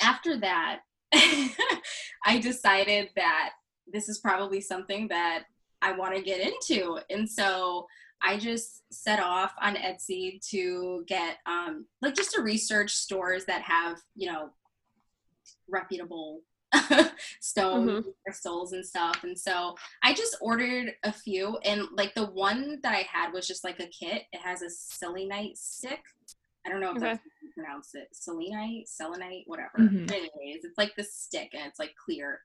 [0.00, 0.80] after that,
[1.14, 3.50] I decided that
[3.86, 5.44] this is probably something that
[5.82, 6.98] I want to get into.
[7.10, 7.86] And so
[8.22, 13.62] I just set off on Etsy to get, um, like, just to research stores that
[13.62, 14.50] have, you know,
[15.68, 16.40] reputable
[17.40, 18.14] stone Mhm.
[18.24, 19.22] crystals and stuff.
[19.24, 23.46] And so I just ordered a few, and like the one that I had was
[23.46, 24.24] just like a kit.
[24.32, 26.02] It has a selenite stick.
[26.64, 28.08] I don't know if that's how you pronounce it.
[28.12, 29.78] Selenite, selenite, whatever.
[29.78, 30.10] Mhm.
[30.10, 32.40] Anyways, it's like this stick, and it's like clear.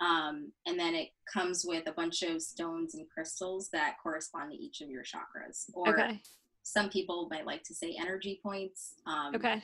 [0.00, 4.56] Um, and then it comes with a bunch of stones and crystals that correspond to
[4.58, 5.68] each of your chakras.
[5.74, 6.22] Or Okay.
[6.62, 8.94] some people might like to say energy points.
[9.06, 9.62] Um, Okay.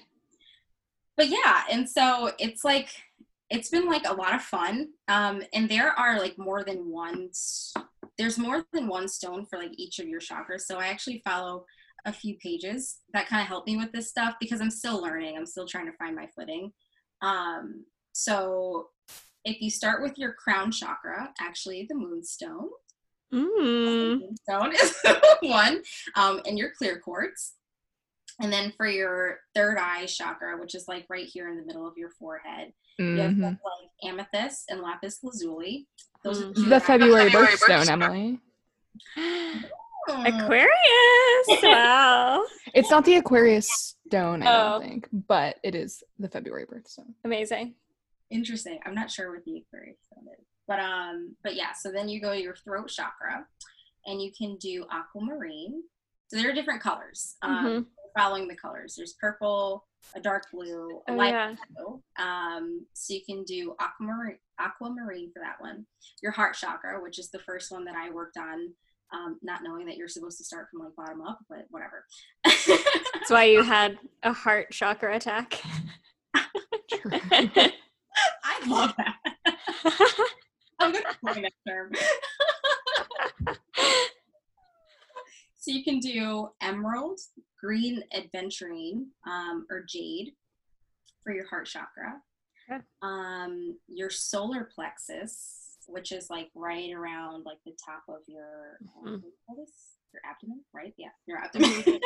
[1.17, 2.91] but yeah and so it's like
[3.51, 7.31] it's been like a lot of fun um and there are like more than one
[8.19, 11.65] there's more than one stone for like each of your chakras so i actually follow
[12.07, 15.37] a few pages that kind of help me with this stuff because i'm still learning
[15.37, 16.73] i'm still trying to find my footing.
[17.21, 18.89] Um so
[19.45, 22.69] if you start with your crown chakra actually the moonstone.
[23.35, 24.21] Mm.
[24.21, 25.03] Moonstone is
[25.43, 25.83] one
[26.15, 27.55] um and your clear quartz
[28.41, 31.87] and then for your third eye chakra, which is like right here in the middle
[31.87, 33.39] of your forehead, you have Mhm.
[33.39, 35.87] stuff like amethyst and lapis lazuli.
[36.23, 36.55] Those are Mm.
[36.57, 38.41] two The that- February February birthstone, Emily.
[40.09, 40.73] Aquarius.
[41.63, 42.45] Wow.
[42.75, 44.71] It's not the Aquarius stone, I Oh.
[44.79, 47.15] don't think, but it is the February birthstone.
[47.25, 47.75] Amazing.
[48.31, 48.81] Interesting.
[48.85, 51.73] I'm not sure what the Aquarius stone is, but um, but yeah.
[51.73, 53.47] So then you go to your throat chakra,
[54.07, 55.83] and you can do aquamarine.
[56.29, 57.37] So there are different colors.
[57.43, 57.87] Um, Mhm.
[58.17, 58.95] Following the colors.
[58.97, 61.55] There's purple, a dark blue, a Oh, light yeah.
[61.77, 62.03] blue.
[62.19, 65.87] Um, so you can do aquamarine, aquamarine for that one.
[66.23, 68.73] Your heart chakra, which is the first one that I worked on,
[69.13, 72.05] um, not knowing that you're supposed to start from like bottom up, but whatever.
[72.45, 75.61] That's why you had a heart chakra attack.
[77.15, 77.73] I
[78.67, 79.17] love that.
[80.79, 81.93] I'm gonna coin that term.
[85.67, 87.19] So you can do emerald,
[87.61, 90.31] green adventurine, um, or jade
[91.25, 92.21] for your heart chakra.
[92.71, 92.81] Okay.
[93.03, 99.07] Um, your solar plexus, which is like right around like the top of your um,
[99.07, 99.13] Mhm.
[99.13, 99.73] what do you call this?
[100.13, 100.95] your abdomen, right?
[100.97, 102.01] Yeah, your abdomen.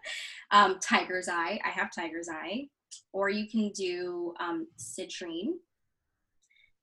[0.50, 1.58] um, tiger's eye.
[1.64, 2.68] I have tiger's eye.
[3.12, 5.54] Or you can do um, citrine.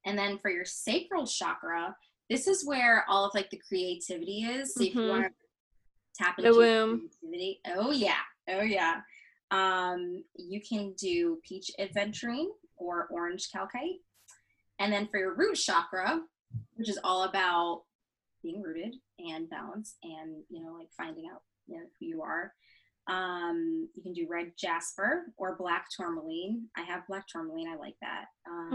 [0.05, 1.95] And then for your sacral chakra,
[2.29, 4.73] this is where all of like the creativity is.
[4.73, 5.42] So if you want to
[6.15, 7.09] tap The into your womb.
[7.19, 9.01] creativity, oh yeah, oh yeah.
[9.51, 12.47] Um, you can do peach adventurine
[12.77, 13.99] or orange calcite.
[14.79, 16.21] And then for your root chakra,
[16.75, 17.83] which is all about
[18.41, 22.51] being rooted and balanced, and you know like finding out you know who you are
[23.09, 27.95] um you can do red jasper or black tourmaline i have black tourmaline i like
[28.01, 28.69] that um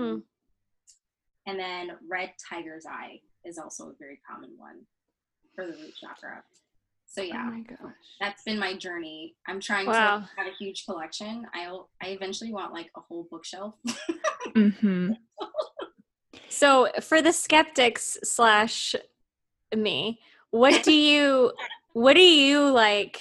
[1.47, 1.51] Hmm.
[1.51, 4.81] and then red tiger's eye is also a very common one
[5.55, 6.43] for the root chakra
[7.09, 7.79] so Oh yeah my gosh.
[8.21, 10.19] that's been my journey i'm trying Wow.
[10.21, 13.75] to have a huge collection i'll i eventually want like a whole bookshelf
[14.57, 15.13] Mm-hmm.
[16.49, 18.95] So for the skeptics slash
[19.77, 21.53] me, what do you
[21.93, 23.21] what do you like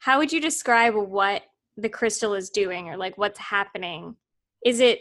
[0.00, 1.42] how would you describe what
[1.76, 4.16] the crystal is doing or like what's happening?
[4.64, 4.98] Is it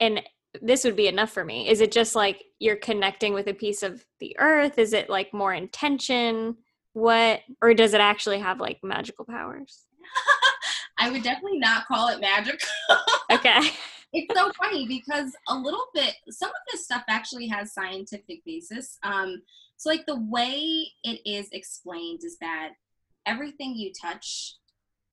[0.00, 0.20] and
[0.60, 1.68] this would be enough for me.
[1.68, 4.78] Is it just like you're connecting with a piece of the earth?
[4.78, 6.56] Is it like more intention?
[6.92, 9.86] What or does it actually have like magical powers?
[11.00, 12.60] i would definitely not call it magic
[13.32, 13.60] Okay.
[14.12, 18.98] it's so funny because a little bit some of this stuff actually has scientific basis
[19.04, 19.40] um
[19.76, 22.70] so like the way it is explained is that
[23.26, 24.54] everything you touch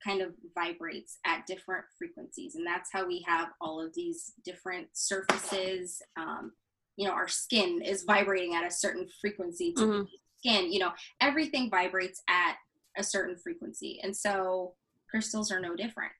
[0.03, 4.87] kind of vibrates at different frequencies and that's how we have all of these different
[4.93, 6.51] surfaces um
[6.95, 10.03] you know our skin is vibrating at a certain frequency to Mhm.
[10.05, 12.55] the skin you know everything vibrates at
[12.97, 13.99] a certain frequency.
[14.03, 14.73] And so
[15.09, 16.11] crystals are no different.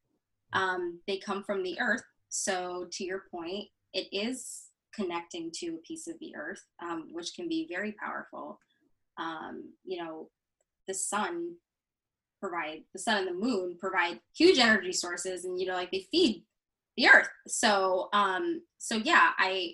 [0.53, 2.03] Um, they come from the earth.
[2.29, 7.33] So to your point it is connecting to a piece of the earth um, which
[7.35, 8.59] can be very powerful.
[9.17, 10.29] Um, you know
[10.87, 11.55] the sun
[12.41, 16.05] provide the sun and the moon provide huge energy sources and you know like they
[16.11, 16.43] feed
[16.97, 17.29] the earth.
[17.47, 19.71] So um so yeah i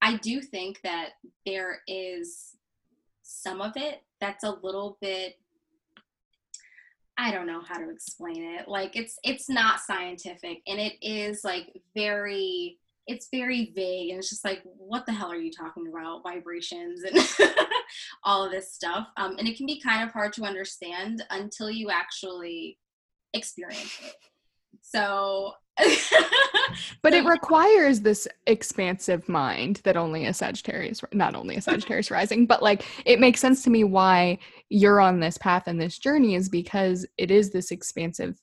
[0.00, 1.10] i do think that
[1.44, 2.56] there is
[3.28, 5.38] some of it that's a little bit
[7.20, 8.68] I don't know how to explain it.
[8.68, 14.30] Like it's it's not scientific and it is like very it's very vague and it's
[14.30, 16.22] just like what the hell are you talking about?
[16.22, 17.50] Vibrations and
[18.24, 19.08] all of this stuff.
[19.16, 22.78] Um, and it can be kind of hard to understand until you actually
[23.34, 24.14] experience it.
[24.80, 25.54] So
[27.02, 32.46] But it requires this expansive mind that only a Sagittarius, not only a Sagittarius rising,
[32.46, 34.38] but like it makes sense to me why
[34.68, 38.38] you're on this path and this journey is because it is this expansive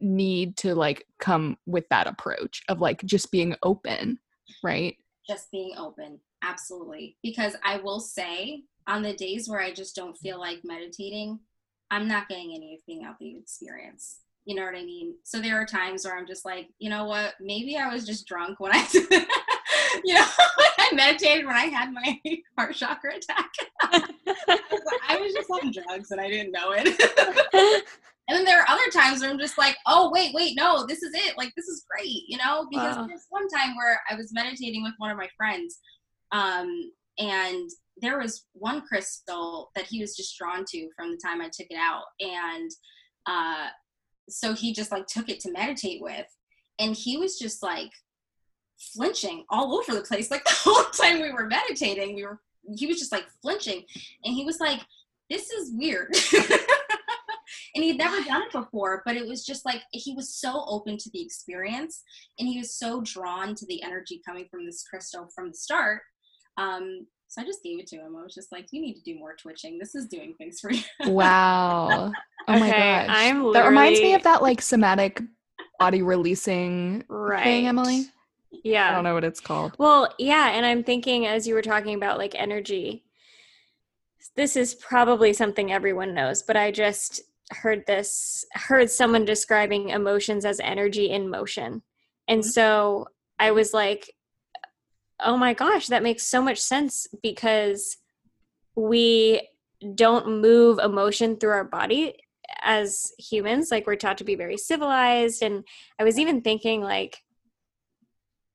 [0.00, 4.18] need to like come with that approach of like just being open,
[4.62, 4.96] right?
[5.28, 6.18] just being open.
[6.42, 7.16] Absolutely.
[7.22, 11.38] Because i will say on the days where i just don't feel like meditating
[11.90, 15.60] i'm not getting anything out of the experience you know what i mean so there
[15.60, 18.72] are times where i'm just like you know what maybe i was just drunk when
[18.74, 18.86] i
[20.04, 22.18] you know when i meditated when i had my
[22.58, 23.50] heart chakra attack
[25.08, 27.84] i was just on drugs and i didn't know it
[28.28, 31.02] and then there are other times where I'm just like, oh, wait, wait, no, this
[31.02, 31.38] is it.
[31.38, 32.66] Like, this is great, you know?
[32.70, 33.06] Because Wow.
[33.06, 35.78] there's one time where I was meditating with one of my friends,
[36.30, 37.70] um, and
[38.02, 41.68] there was one crystal that he was just drawn to from the time I took
[41.70, 42.04] it out.
[42.20, 42.70] And
[43.24, 43.68] uh,
[44.28, 46.26] so he just like took it to meditate with.
[46.78, 47.90] And he was just like
[48.78, 50.30] flinching all over the place.
[50.30, 52.40] Like the whole time we were meditating, we were,
[52.76, 53.84] he was just like flinching.
[54.24, 54.80] And he was like,
[55.30, 56.14] this is weird.
[57.74, 60.96] and he'd never done it before but it was just like he was so open
[60.98, 62.02] to the experience
[62.38, 66.02] and he was so drawn to the energy coming from this crystal from the start
[66.56, 69.02] um so i just gave it to him i was just like you need to
[69.02, 72.12] do more twitching this is doing things for you Wow.
[72.48, 73.06] Oh my Okay, gosh.
[73.10, 75.20] I'm that reminds me of that like somatic
[75.78, 77.42] body releasing right.
[77.44, 78.06] thing, Emily.
[78.64, 78.88] Yeah.
[78.90, 79.74] I don't know what it's called.
[79.78, 83.04] Well, yeah, and I'm thinking as you were talking about like energy,
[84.34, 87.20] this is probably something everyone knows, but I just
[87.50, 91.80] heard this heard someone describing emotions as energy in motion
[92.28, 92.44] and Mhm.
[92.44, 93.06] so
[93.38, 94.12] i was like
[95.20, 97.96] oh my gosh that makes so much sense because
[98.74, 99.48] we
[99.94, 102.14] don't move emotion through our body
[102.62, 103.70] as humans.
[103.70, 105.42] Like we're taught to be very civilized.
[105.42, 105.64] And
[105.98, 107.18] i was even thinking like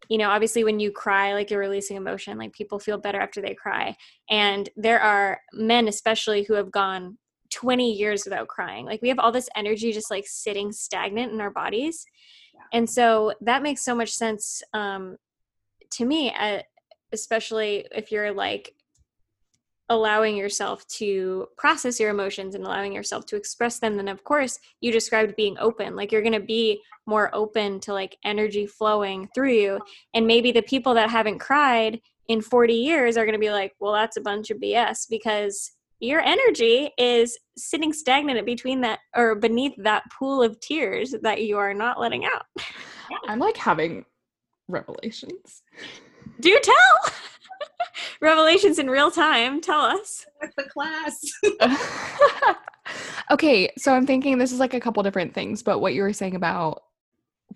[0.10, 3.42] you know obviously when you cry like you're releasing emotion like people feel better after
[3.42, 3.96] they cry.
[4.30, 7.18] And there are men especially who have gone
[7.52, 8.86] 20 years without crying.
[8.86, 12.06] Like we have all this energy just like sitting stagnant in our bodies.
[12.54, 12.78] Yeah.
[12.78, 15.18] and so that makes so much sense um
[15.96, 16.60] to me uh,
[17.12, 18.74] especially if you're like
[19.90, 24.60] allowing yourself to process your emotions and allowing yourself to express them then of course
[24.82, 25.96] you described being open.
[25.96, 29.80] Like you're going to be more open to like energy flowing through you.
[30.14, 33.74] And maybe the people that haven't cried in 40 years are going to be like
[33.80, 39.36] well that's a bunch of bs because your energy is sitting stagnant between that or
[39.36, 42.46] beneath that pool of tears that you are not letting out.
[43.30, 44.04] I'm like having
[44.68, 45.64] revelations.
[46.40, 47.14] do tell
[48.22, 52.58] revelations in real time tell us With the class.
[53.32, 56.14] okay, so I'm thinking this is like a couple different things, but what you were
[56.14, 56.84] saying about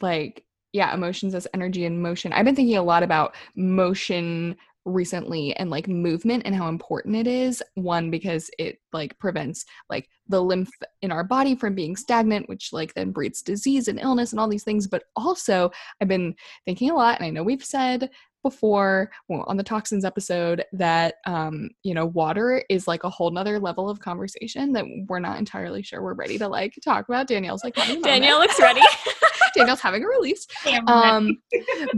[0.01, 0.43] like
[0.73, 2.33] yeah, emotions as energy and motion.
[2.33, 4.55] I've been thinking a lot about motion
[4.87, 7.61] recently and like movement and how important it is.
[7.75, 10.69] One because it like prevents like the lymph
[11.01, 14.47] in our body from being stagnant, which like then breeds disease and illness and all
[14.47, 15.71] these things, but also
[16.01, 16.35] I've been
[16.65, 18.09] thinking a lot and I know we've said
[18.43, 23.29] before well, on the toxins episode that um you know water is like a whole
[23.29, 27.27] nother level of conversation that we're not entirely sure we're ready to like talk about.
[27.27, 28.81] Danielle's like danielle looks ready.
[29.55, 30.47] Danielle's having a release.
[30.87, 31.39] Um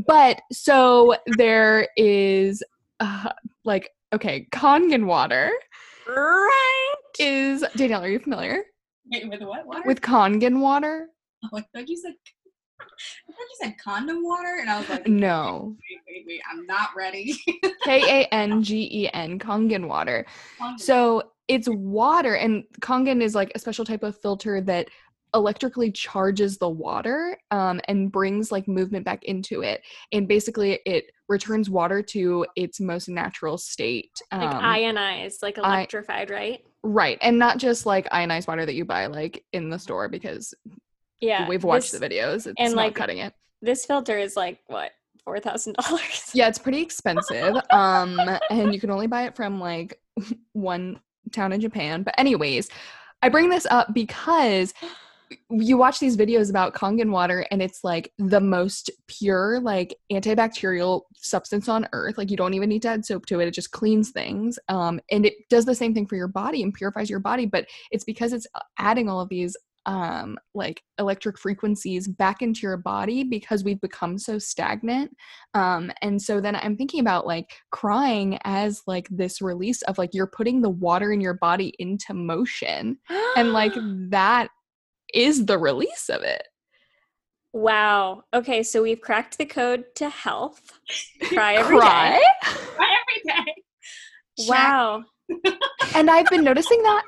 [0.08, 2.64] but so there is
[3.00, 3.32] uh,
[3.64, 5.52] like okay kangen water
[6.08, 8.64] right is danielle are you familiar
[9.12, 9.84] Wait, with what water?
[9.86, 11.08] with kangen water
[11.46, 12.14] oh, I thought you said.
[12.82, 16.66] I thought you said condom water, and I was like, no wait, wait, wait, I'm
[16.66, 17.38] not ready.
[17.84, 20.26] k-a-n-g-e-n kangen water
[20.78, 24.90] So it's water, and Kangen is like a special type of filter that
[25.34, 29.82] electrically charges the water um, and brings like movement back into it.
[30.12, 34.12] And basically, it returns water to its most natural state.
[34.32, 37.18] like Um, ionized like I- electrified right right.
[37.22, 40.54] And not just like ionized water that you buy like in the store because
[41.20, 42.48] yeah we've watched this, the videos.
[42.48, 43.34] It's and, not like, cutting it.
[43.62, 44.92] this filter is like what
[45.26, 47.56] four thousand dollars Yeah, it's pretty expensive.
[47.72, 48.20] Um,
[48.50, 50.00] and you can only buy it from like
[50.54, 51.00] one
[51.32, 52.02] town in Japan.
[52.04, 52.70] But anyways,
[53.22, 54.74] I bring this up because
[55.50, 61.02] you watch these videos about Kangen water and it's like the most pure like antibacterial
[61.16, 62.18] substance on earth.
[62.18, 63.48] Like you don't even need to add soap to it.
[63.48, 64.58] It just cleans things.
[64.70, 67.68] Um and it does the same thing for your body and purifies your body but
[67.92, 69.56] it's because it's adding all of these
[69.86, 75.16] um like electric frequencies back into your body because we've become so stagnant.
[75.54, 80.14] Um and so then i'm thinking about like crying as like this release of like
[80.14, 82.98] you're putting the water in your body into motion.
[83.36, 83.74] And like
[84.10, 84.50] that
[85.14, 86.44] is the release of it.
[87.54, 88.24] Wow.
[88.34, 90.62] Okay so we've cracked the code to health.
[91.24, 91.82] Cry every day.
[91.82, 92.22] cry?
[92.78, 93.54] Every day.
[94.48, 95.04] wow.
[95.96, 97.06] And i've been noticing that.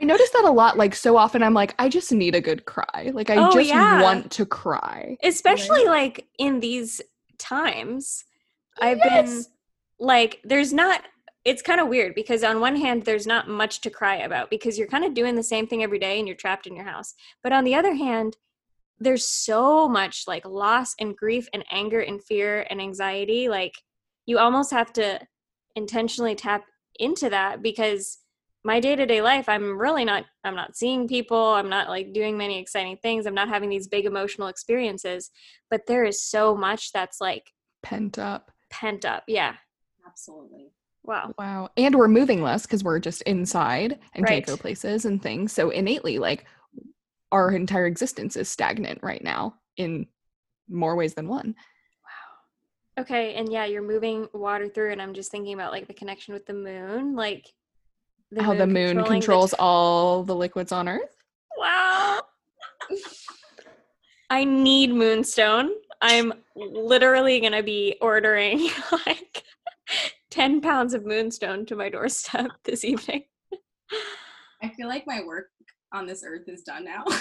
[0.00, 2.64] I notice that a lot like so often i'm like i just need a good
[2.66, 3.10] cry.
[3.12, 4.02] Like i Oh, just yeah.
[4.02, 5.16] want to cry.
[5.22, 7.00] Especially like in these
[7.38, 8.24] times
[8.80, 9.44] i've been
[9.98, 11.02] like there's not
[11.46, 14.76] it's kind of weird because on one hand there's not much to cry about because
[14.76, 17.14] you're kind of doing the same thing every day and you're trapped in your house.
[17.42, 18.36] But on the other hand
[18.98, 23.74] there's so much like loss and grief and anger and fear and anxiety like
[24.24, 25.20] you almost have to
[25.74, 26.64] intentionally tap
[26.98, 28.18] into that because
[28.64, 32.58] my day-to-day life i'm really not i'm not seeing people i'm not like doing many
[32.58, 35.30] exciting things i'm not having these big emotional experiences.
[35.70, 38.50] But there is so much that's like pent up.
[38.70, 39.56] pent up yeah.
[40.06, 40.70] Absolutely.
[41.06, 44.34] Wow wow and we're moving less because we're just inside and Right.
[44.34, 46.44] can't go places and things so innately like
[47.32, 50.06] our entire existence is stagnant right now in
[50.68, 51.54] more ways than one
[52.04, 53.02] Wow.
[53.02, 56.32] Okay, and yeah, you're moving water through, and I'm just thinking about like the connection
[56.32, 57.46] with the moon, like
[58.40, 61.16] how the moon controlling the controls t- all the liquids on earth
[61.56, 62.20] wow.
[64.28, 65.70] I need moonstone.
[66.02, 68.68] I'm literally gonna be ordering
[69.06, 69.42] like
[70.36, 73.24] ten pounds of moonstone to my doorstep this evening.
[74.62, 75.46] I feel like my work
[75.94, 77.04] on this earth is done now.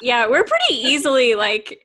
[0.00, 1.80] Yeah, we're pretty easily like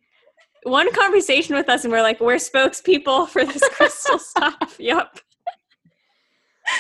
[0.66, 4.76] one conversation with us, and we're like, we're spokespeople for this crystal stuff.
[4.78, 5.20] Yep.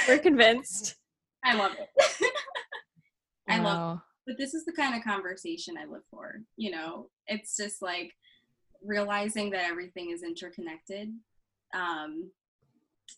[0.08, 0.94] we're convinced.
[1.44, 2.32] I love it.
[3.50, 4.02] I love it.
[4.28, 6.36] but this is the kind of conversation I live for.
[6.56, 8.12] You know, it's just like
[8.84, 11.10] realizing that everything is interconnected.
[11.74, 12.30] Um,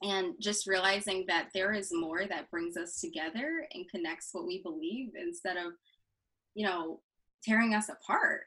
[0.01, 4.61] and just realizing that there is more that brings us together and connects what we
[4.61, 5.73] believe instead of,
[6.53, 7.01] you know,
[7.43, 8.41] tearing us apart.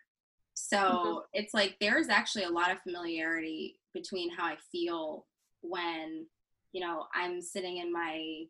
[0.55, 1.19] So mm-hmm.
[1.33, 5.27] it's like there's actually a lot of familiarity between how I feel
[5.63, 6.27] when,
[6.73, 8.45] you know, I'm sitting in my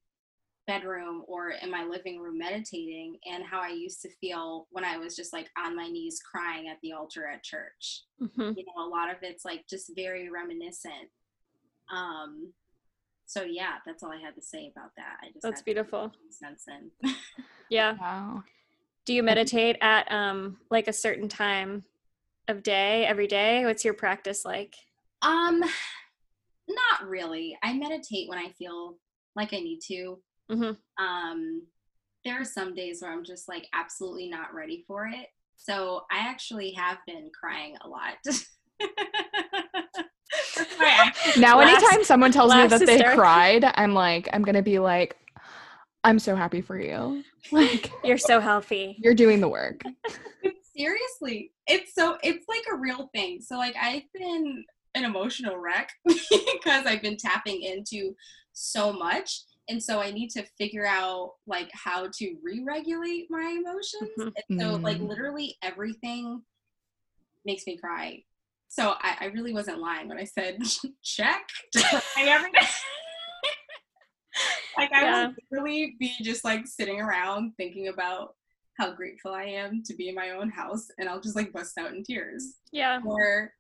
[0.67, 4.99] bedroom or in my living room meditating and how I used to feel when I
[4.99, 8.03] was just like on my knees crying at the altar at church.
[8.23, 8.53] Mm-hmm.
[8.57, 11.11] You know, a lot of it's like just very reminiscent.
[11.91, 12.53] Um
[13.29, 15.18] so yeah, that's all I had to say about that.
[15.22, 16.11] I just That's beautiful.
[16.31, 17.12] Sense in.
[17.70, 17.95] yeah.
[18.01, 18.43] Wow.
[19.05, 21.85] Do you meditate at um like a certain time
[22.49, 23.66] of day every day?
[23.66, 24.74] What's your practice like?
[25.20, 25.62] Um
[26.68, 27.59] not really.
[27.62, 28.99] I meditate when I feel
[29.37, 30.18] like I need to.
[30.51, 31.05] Mm-hmm.
[31.05, 31.62] Um,
[32.24, 35.26] there are some days where I'm just like absolutely not ready for it.
[35.57, 38.14] So I actually have been crying a lot.
[41.37, 45.16] now, last, anytime someone tells me that they cried, I'm like, I'm gonna be like,
[46.05, 47.24] I'm so happy for you.
[47.51, 48.97] Like, you're so healthy.
[48.99, 49.81] You're doing the work.
[50.76, 53.41] Seriously, it's so it's like a real thing.
[53.41, 54.64] So like I've been
[54.95, 58.14] an emotional wreck because I've been tapping into
[58.53, 64.11] so much and so i need to figure out like how to re-regulate my emotions
[64.18, 64.29] mm-hmm.
[64.49, 65.09] and so like mm.
[65.09, 66.43] literally everything
[67.45, 68.20] makes me cry
[68.69, 70.59] so i, I really wasn't lying when i said
[71.03, 72.66] check to cry every day
[74.77, 75.27] like i yeah.
[75.27, 78.35] would literally be just like sitting around thinking about
[78.79, 81.77] how grateful i am to be in my own house and i'll just like bust
[81.79, 83.53] out in tears yeah or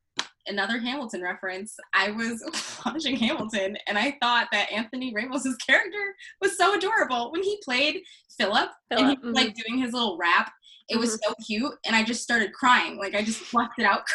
[0.48, 1.76] another Hamilton reference.
[1.94, 2.42] I was
[2.86, 8.00] watching Hamilton and I thought that Anthony Ramos' character was so adorable when he played
[8.38, 9.32] Philip, and he was mm-hmm.
[9.32, 10.50] like doing his little rap.
[10.88, 11.00] It mm-hmm.
[11.00, 12.98] was so cute, and I just started crying.
[12.98, 14.02] Like I just left it out.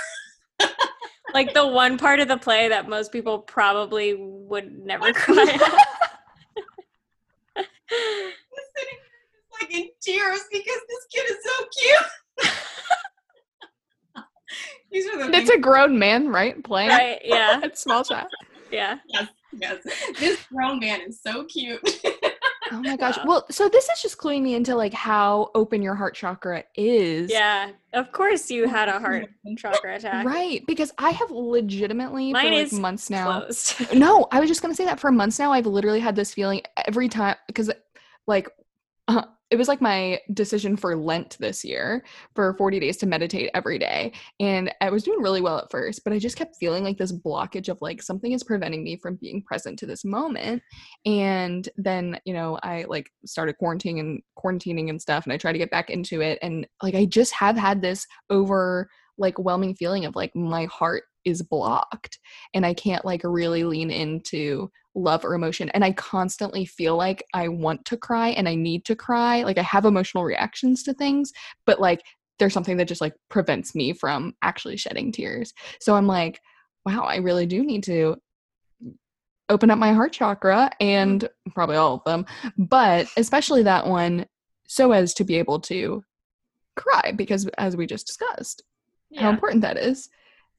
[1.34, 5.58] like the one part of the play that most people probably would never cry.
[8.76, 9.00] sitting
[9.62, 12.12] like in tears because this kid is so cute.
[14.92, 16.62] These are the it's a grown man, right?
[16.64, 16.90] Playing.
[16.90, 17.62] Right, yeah.
[17.74, 18.28] small child.
[18.72, 19.00] Yeah.
[19.08, 19.82] Yes, yes.
[20.20, 21.82] This grown man is so cute.
[22.74, 23.18] Oh my gosh.
[23.26, 27.32] Well, so this is just cluing me into like how open your heart chakra is.
[27.32, 27.72] Yeah.
[27.94, 30.26] Of course you had a heart chakra attack.
[30.26, 30.66] Right.
[30.66, 33.42] Because I have legitimately Mine for like is months now.
[33.42, 33.94] Closed.
[33.94, 36.62] no, I was just gonna say that for months now I've literally had this feeling
[36.88, 37.72] every time because
[38.28, 38.50] like
[39.08, 43.52] uh, it was like my decision for Lent this year for 40 days to meditate
[43.54, 44.12] every day.
[44.40, 47.12] And I was doing really well at first, but I just kept feeling like this
[47.12, 50.64] blockage of like something is preventing me from being present to this moment.
[51.06, 55.54] And then, you know, I like started quarantining and quarantining and stuff and I tried
[55.54, 56.40] to get back into it.
[56.42, 58.90] And like I just have had this over
[59.20, 62.20] like whelming feeling of like my heart is blocked
[62.54, 65.70] and I can't like really lean into love or emotion.
[65.70, 69.44] And I constantly feel like I want to cry and I need to cry.
[69.44, 71.32] Like I have emotional reactions to things,
[71.66, 72.02] but like
[72.40, 75.54] there's something that just like prevents me from actually shedding tears.
[75.80, 76.40] So I'm like,
[76.86, 78.18] wow, I really do need to
[79.50, 80.84] open up my heart chakra mm-hmm.
[80.84, 82.26] and probably all of them,
[82.58, 84.26] but especially that one
[84.68, 86.04] so as to be able to
[86.76, 88.64] cry because as we just discussed,
[89.10, 89.22] yeah.
[89.22, 90.10] how important that is.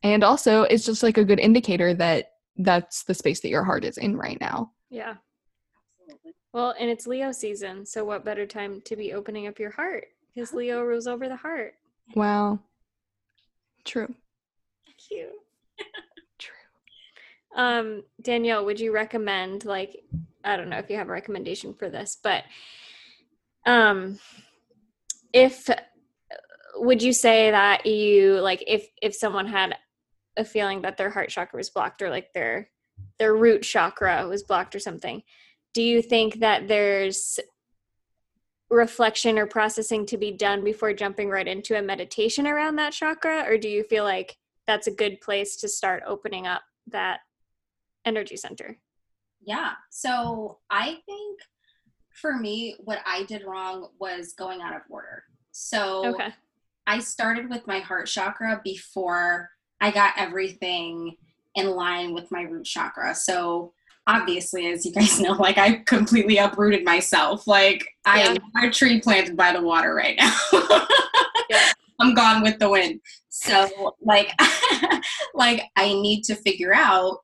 [0.05, 3.85] And also, it's just like a good indicator that that's the space that your heart
[3.85, 4.71] is in right now.
[4.91, 5.15] Yeah.
[6.53, 10.05] Well, and it's Leo season, so what better time to be opening up your heart?
[10.33, 11.75] Because Leo rules over the heart.
[12.15, 12.61] Wow.
[13.85, 14.15] True.
[15.09, 15.33] Cute.
[16.39, 16.55] True.
[17.57, 20.05] Um, Danielle, would you recommend like
[20.45, 22.45] I don't know if you have a recommendation for this, but
[23.67, 24.19] um
[25.33, 25.69] if
[26.77, 29.75] would you say that you like if if someone had
[30.37, 32.71] a feeling that their heart chakra was blocked or like their
[33.19, 35.23] their root chakra was blocked or something.
[35.73, 37.41] Do you think that there's
[38.71, 43.45] reflection or processing to be done before jumping right into a meditation around that chakra?
[43.47, 47.21] Or do you feel like that's a good place to start opening up that
[48.05, 48.79] energy center?
[49.41, 49.73] Yeah.
[49.91, 51.41] So i think
[52.15, 55.25] for me what i did wrong was going out of order.
[55.53, 56.29] So okay.
[56.87, 59.51] i started with my heart chakra before
[59.85, 61.15] I got everything
[61.57, 63.15] in line with my root chakra.
[63.15, 63.75] So
[64.07, 67.47] obviously, as you guys know, like I completely uprooted myself.
[67.47, 70.35] Like I am a tree planted by the water right now.
[71.51, 71.71] yeah.
[72.01, 73.03] I'm gone with the wind.
[73.29, 74.33] So like
[75.35, 77.19] like I need to figure out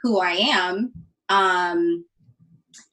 [0.00, 0.92] who I am.
[1.30, 2.04] Um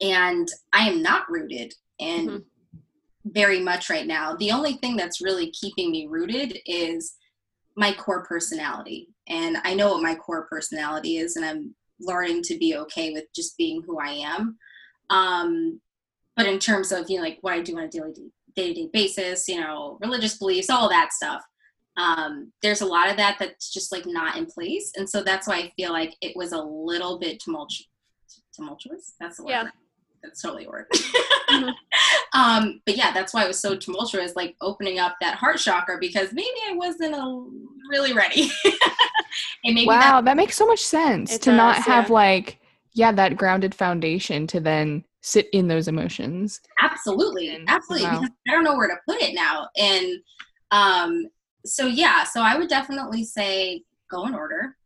[0.00, 2.78] and I am not rooted in mm-hmm.
[3.26, 4.34] very much right now.
[4.34, 7.14] The only thing that's really keeping me rooted is
[7.76, 9.11] my core personality.
[9.28, 13.24] And I know what my core personality is, and I'm learning to be okay with
[13.34, 14.58] just being who I am.
[15.10, 15.80] Um,
[16.36, 18.12] but in terms of, you know, like what I do on a daily
[18.54, 21.42] day-to-day basis, you know, religious beliefs, all that stuff,
[21.96, 24.92] um, there's a lot of that that's just like not in place.
[24.96, 27.88] And so that's why I feel like it was a little bit tumultuous.
[28.54, 29.14] Tumultuous?
[29.20, 29.50] That's the word.
[29.50, 29.68] Yeah.
[30.22, 30.86] That's totally a word.
[31.52, 31.68] mm-hmm.
[32.40, 35.98] um, but yeah, that's why it was so tumultuous, like opening up that heart chakra
[36.00, 37.46] because maybe I wasn't a,
[37.90, 38.50] really ready.
[39.64, 42.14] and maybe wow, that, that, makes so much sense to does, not have yeah.
[42.14, 42.58] like
[42.94, 46.60] yeah that grounded foundation to then sit in those emotions.
[46.80, 48.08] Absolutely, absolutely.
[48.08, 48.20] Wow.
[48.20, 50.14] Because I don't know where to put it now, and
[50.70, 51.26] um,
[51.64, 54.76] so yeah, so I would definitely say go in order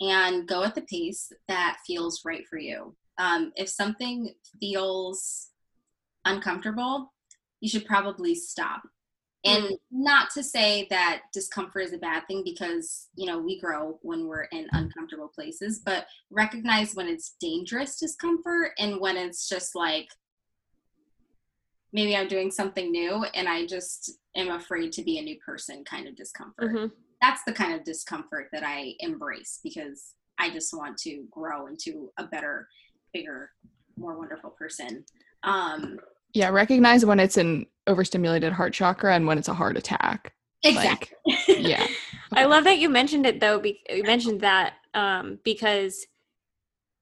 [0.00, 2.94] and go at the pace that feels right for you.
[3.18, 5.50] Um, if something feels
[6.26, 7.12] uncomfortable,
[7.60, 8.82] you should probably stop.
[9.44, 9.76] And mm.
[9.90, 14.26] not to say that discomfort is a bad thing because, you know, we grow when
[14.26, 20.08] we're in uncomfortable places, but recognize when it's dangerous discomfort and when it's just like,
[21.92, 25.84] maybe I'm doing something new and I just am afraid to be a new person
[25.84, 26.72] kind of discomfort.
[26.72, 26.86] Mm-hmm.
[27.22, 32.10] That's the kind of discomfort that I embrace because I just want to grow into
[32.18, 32.68] a better,
[33.14, 33.50] bigger,
[33.96, 35.04] more wonderful person.
[35.42, 35.98] Um,
[36.36, 40.34] yeah, recognize when it's an overstimulated heart chakra and when it's a heart attack.
[40.62, 41.16] Exactly.
[41.26, 41.86] Like, yeah.
[42.32, 43.58] I love that you mentioned it though.
[43.58, 46.06] Be- you mentioned that um, because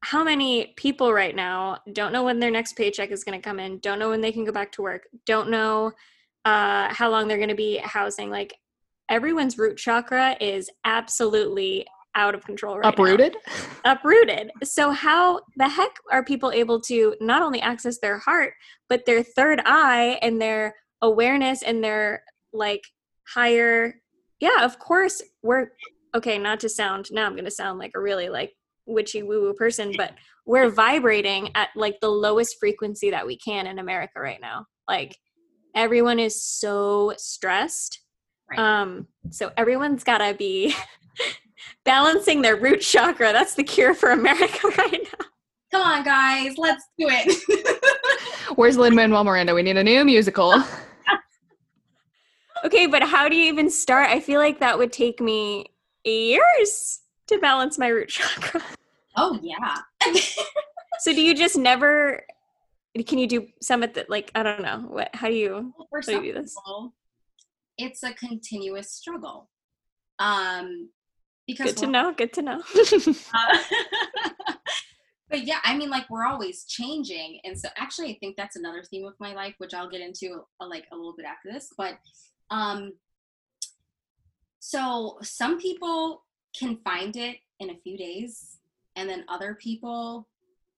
[0.04, 3.58] how many people right now don't know when their next paycheck is going to come
[3.58, 5.90] in, don't know when they can go back to work, don't know
[6.44, 8.30] uh, how long they're going to be housing.
[8.30, 8.54] Like
[9.08, 13.36] everyone's root chakra is absolutely out of control right uprooted
[13.84, 13.92] now.
[13.92, 18.52] uprooted so how the heck are people able to not only access their heart
[18.88, 22.82] but their third eye and their awareness and their like
[23.26, 23.94] higher
[24.40, 25.68] yeah of course we're
[26.14, 28.52] okay not to sound now i'm going to sound like a really like
[28.86, 30.14] witchy woo woo person, but
[30.46, 34.66] we're vibrating at like the lowest frequency that we can in America right now.
[34.88, 35.16] Like
[35.74, 38.00] everyone is so stressed.
[38.50, 38.58] Right.
[38.58, 40.74] Um, so everyone's gotta be
[41.84, 43.32] balancing their root chakra.
[43.32, 45.26] That's the cure for America right now.
[45.72, 48.56] Come on, guys, let's do it.
[48.56, 49.54] Where's Lin Manuel Miranda?
[49.54, 50.62] We need a new musical.
[52.64, 54.08] okay, but how do you even start?
[54.08, 55.66] I feel like that would take me
[56.04, 58.62] years to balance my root chakra.
[59.16, 59.78] Oh yeah.
[61.00, 62.24] so do you just never
[63.02, 65.88] can you do some at the like I don't know what how do you well,
[65.90, 66.54] for how do you do this?
[66.54, 66.94] People,
[67.78, 69.50] it's a continuous struggle.
[70.18, 70.90] Um
[71.46, 72.62] because good to know, good to know.
[73.34, 73.58] uh,
[75.30, 78.82] but yeah, I mean like we're always changing and so actually I think that's another
[78.82, 81.70] theme of my life which I'll get into uh, like a little bit after this,
[81.76, 81.98] but
[82.50, 82.92] um
[84.60, 86.24] so some people
[86.58, 88.58] can find it in a few days
[88.96, 90.26] and then other people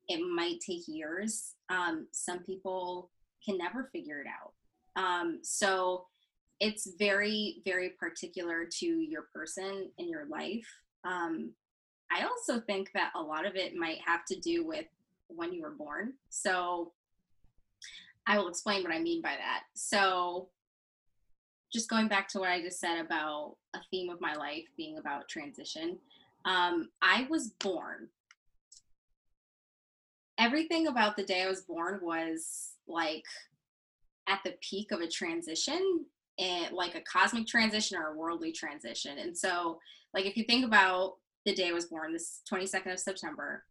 [0.08, 3.10] it might take years um, some people
[3.44, 4.52] can never figure it out
[5.00, 6.06] um, so
[6.60, 10.66] it's very very particular to your person in your life
[11.04, 11.50] um,
[12.10, 14.86] i also think that a lot of it might have to do with
[15.28, 16.92] when you were born so
[18.26, 20.48] i will explain what i mean by that so
[21.72, 24.98] just going back to what I just said about a theme of my life being
[24.98, 25.98] about transition,
[26.44, 28.08] um, I was born.
[30.38, 33.24] Everything about the day I was born was like
[34.28, 36.06] at the peak of a transition
[36.38, 39.18] and like a cosmic transition or a worldly transition.
[39.18, 39.78] And so,
[40.14, 41.14] like, if you think about
[41.44, 43.64] the day I was born, this 22nd of September,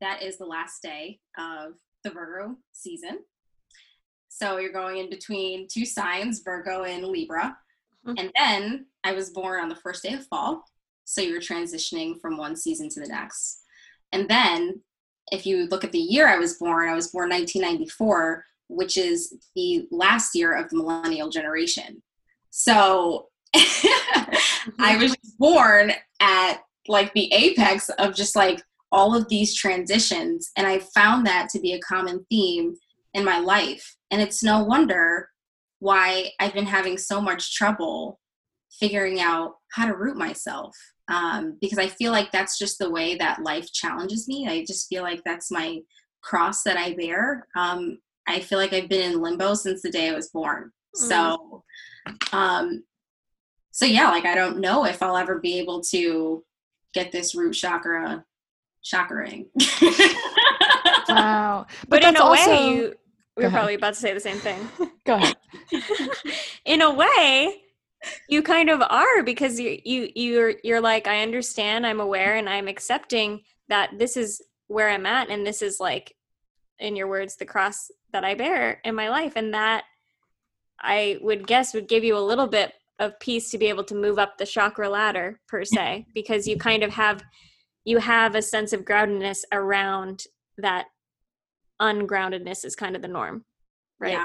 [0.00, 3.20] that is the last day of the Virgo season.
[4.28, 7.56] So you're going in between two signs, Virgo and Libra.
[8.06, 8.18] Mm-hmm.
[8.18, 10.64] And then I was born on the first day of fall.
[11.04, 13.62] So you're transitioning from one season to the next.
[14.12, 14.80] And then
[15.30, 19.34] if you look at the year I was born, I was born 1994, which is
[19.54, 22.02] the last year of the millennial generation.
[22.52, 23.28] So
[24.78, 30.50] I was born at like the apex of just like all of these transitions.
[30.56, 32.74] And I found that to be a common theme
[33.14, 33.96] in my life.
[34.10, 35.30] And it's no wonder
[35.80, 38.20] why I've been having so much trouble
[38.78, 40.76] figuring out how to root myself.
[41.08, 44.46] Um, because I feel like that's just the way that life challenges me.
[44.46, 45.80] I just feel like that's my
[46.22, 47.46] cross that I bear.
[47.56, 47.98] Um,
[48.28, 50.70] I feel like I've been in limbo since the day I was born.
[50.96, 51.08] Mm.
[51.08, 51.64] So,
[52.32, 52.84] um,
[53.70, 56.44] so yeah, like I don't know if I'll ever be able to
[56.94, 58.24] get this root chakra
[58.82, 59.28] chakra
[61.08, 61.66] wow.
[61.88, 62.94] But, but in a also, way, you
[63.36, 64.68] we Go were probably about to say the same thing.
[65.06, 65.36] Go ahead.
[66.64, 67.62] in a way
[68.28, 72.48] you kind of are because you you you're you're like i understand i'm aware and
[72.48, 76.14] i'm accepting that this is where i'm at and this is like
[76.78, 79.84] in your words the cross that i bear in my life and that
[80.82, 83.94] i would guess would give you a little bit of peace to be able to
[83.94, 87.22] move up the chakra ladder per se because you kind of have
[87.84, 90.24] you have a sense of groundedness around
[90.58, 90.86] that
[91.80, 93.44] ungroundedness is kind of the norm
[93.98, 94.24] right Yeah.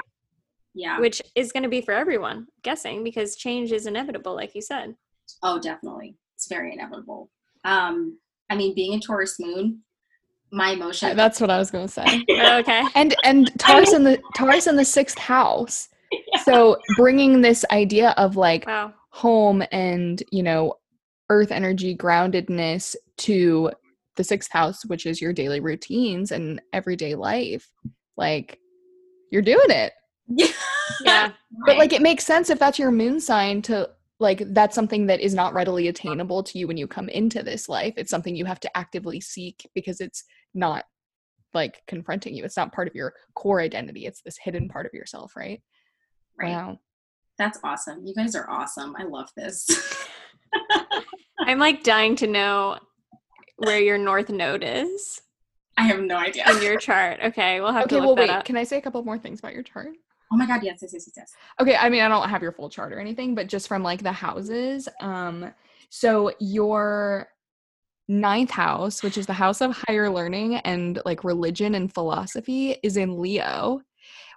[0.74, 1.00] Yeah.
[1.00, 4.62] which is going to be for everyone I'm guessing because change is inevitable like you
[4.62, 4.94] said
[5.42, 6.16] Oh, definitely.
[6.36, 7.30] It's very inevitable.
[7.64, 8.18] Um,
[8.50, 9.82] I mean, being a Taurus moon,
[10.50, 11.14] my emotion.
[11.16, 12.24] That's what I was gonna say.
[12.30, 15.88] okay And and Taurus in the Taurus in the sixth house.
[16.44, 18.94] So bringing this idea of like wow.
[19.10, 20.74] home and you know
[21.28, 23.70] earth energy groundedness to
[24.16, 27.70] the sixth house which is your daily routines and everyday life
[28.16, 28.58] like
[29.30, 29.92] you're doing it.
[31.04, 31.32] Yeah.
[31.66, 33.90] But like it makes sense if that's your moon sign to
[34.20, 37.68] like that's something that is not readily attainable to you when you come into this
[37.68, 37.94] life.
[37.96, 40.84] It's something you have to actively seek because it's not
[41.54, 42.44] like confronting you.
[42.44, 44.06] It's not part of your core identity.
[44.06, 45.62] It's this hidden part of yourself right,
[46.38, 46.50] Right.
[46.50, 46.78] wow
[47.38, 48.04] That's awesome.
[48.04, 48.96] You guys are awesome.
[48.98, 49.68] I love this.
[51.40, 52.78] i'm like dying to know
[53.58, 55.20] where your north node is
[55.76, 56.44] I have no idea.
[56.50, 58.64] in your chart okay we'll have okay to well look that wait up can i
[58.64, 59.90] say a couple more things about your chart
[60.30, 61.32] Oh my god, yes, yes, yes, yes, yes.
[61.58, 64.02] Okay, I mean I don't have your full chart or anything, but just from like
[64.02, 64.86] the houses.
[65.00, 65.54] Um
[65.88, 67.28] so your
[68.08, 72.98] ninth house, which is the house of higher learning and like religion and philosophy, is
[72.98, 73.80] in Leo,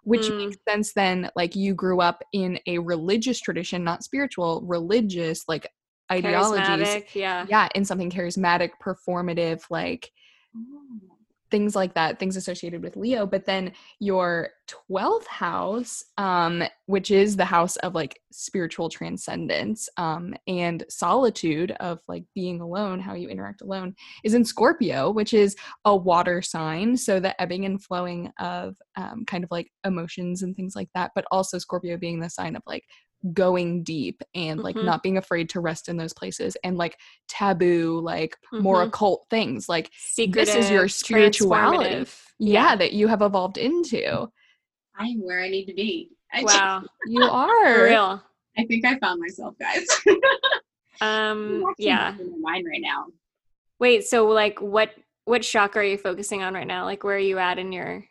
[0.04, 0.38] which Mm.
[0.38, 5.68] makes sense then like you grew up in a religious tradition, not spiritual, religious like
[6.12, 6.97] ideologies.
[7.14, 10.12] Yeah Yeah, in something charismatic, performative, like
[10.56, 11.11] Oh.
[11.52, 14.49] Things like that things associated with leo but then your
[14.89, 21.99] 12th house um which is the house of like spiritual transcendence um and solitude of
[22.08, 23.93] like being alone how you interact alone
[24.24, 29.26] is in scorpio which is a water sign so the ebbing and flowing of um,
[29.26, 32.64] kind of like emotions and things like that but also scorpio being the sign of
[32.66, 32.86] like
[33.34, 34.84] going deep and like Mhm.
[34.84, 36.97] not being afraid to rest in those places and like
[37.28, 38.88] taboo like more Mhm.
[38.88, 41.95] occult things like secretive is your spirituality.
[41.95, 42.26] transformative.
[42.39, 44.28] yeah, that you have evolved into.
[44.97, 46.09] I am where I need to be.
[46.34, 47.84] I, wow You for are.
[47.84, 48.24] real
[48.57, 49.88] I think I found myself, guys.
[51.01, 53.05] um yeah losing my mind right now.
[53.80, 54.91] wait so like what
[55.26, 58.03] what chakra are you focusing on right now like where are you at in your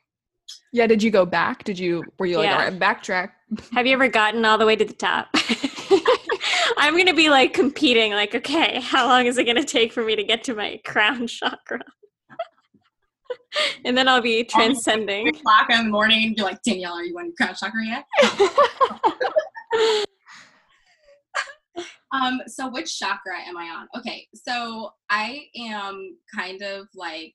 [0.72, 1.64] Yeah, did you go back?
[1.64, 2.64] Did you were you like Yeah.
[2.64, 3.30] all right, backtrack?
[3.72, 5.28] Have you ever gotten all the way to the top?
[6.76, 10.16] I'm gonna be like competing, like, okay, how long is it gonna take for me
[10.16, 11.80] to get to my crown chakra?
[13.84, 15.26] and then I'll be transcending.
[15.30, 18.04] Three o'clock in the morning, you're like, Danielle, are you on crown chakra yet?
[22.12, 23.88] Um, so which chakra am I on?
[23.96, 27.32] Okay, so I am kind of like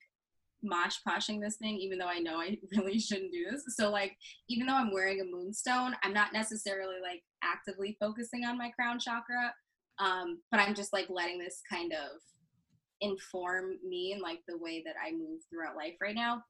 [0.66, 3.64] mosh poshing this thing, even though I know I really shouldn't do this.
[3.76, 4.16] So like,
[4.48, 8.98] even though I'm wearing a moonstone, I'm not necessarily like actively focusing on my crown
[8.98, 9.52] chakra,
[9.98, 12.20] um, but I'm just like letting this kind of
[13.00, 16.42] inform me and like the way that I move throughout life right now.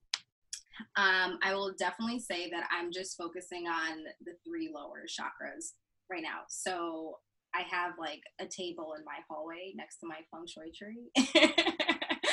[0.96, 5.72] Um, I will definitely say that I'm just focusing on the three lower chakras
[6.10, 6.42] right now.
[6.48, 7.18] So
[7.54, 11.10] I have like a table in my hallway next to my feng shui tree.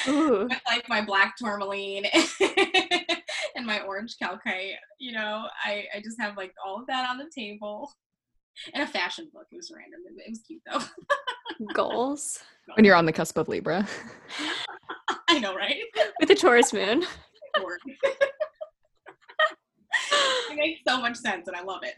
[0.08, 0.47] Ooh.
[0.49, 2.06] With like my black tourmaline
[3.56, 4.74] and my orange calcite.
[4.99, 7.91] You know, I, I just have like all of that on the table.
[8.74, 9.47] And a fashion book.
[9.51, 10.01] It was random.
[10.06, 10.80] It, it was cute though.
[11.74, 12.39] Goals
[12.76, 13.88] when you're on the cusp of Libra.
[15.30, 15.82] I know, right?
[16.20, 17.04] with a Taurus moon.
[20.51, 21.95] It makes so much sense and I love it.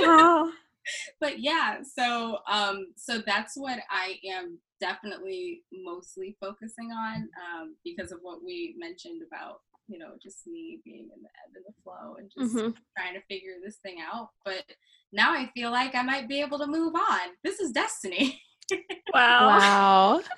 [0.00, 0.50] Wow.
[1.20, 8.12] but yeah so um so that's what i am definitely mostly focusing on um because
[8.12, 11.82] of what we mentioned about you know just me being in the ebb and the
[11.82, 12.74] flow and just Mhm.
[12.96, 14.64] trying to figure this thing out but
[15.12, 18.40] now i feel like i might be able to move on this is destiny
[19.14, 19.48] Wow.
[19.48, 20.20] Wow.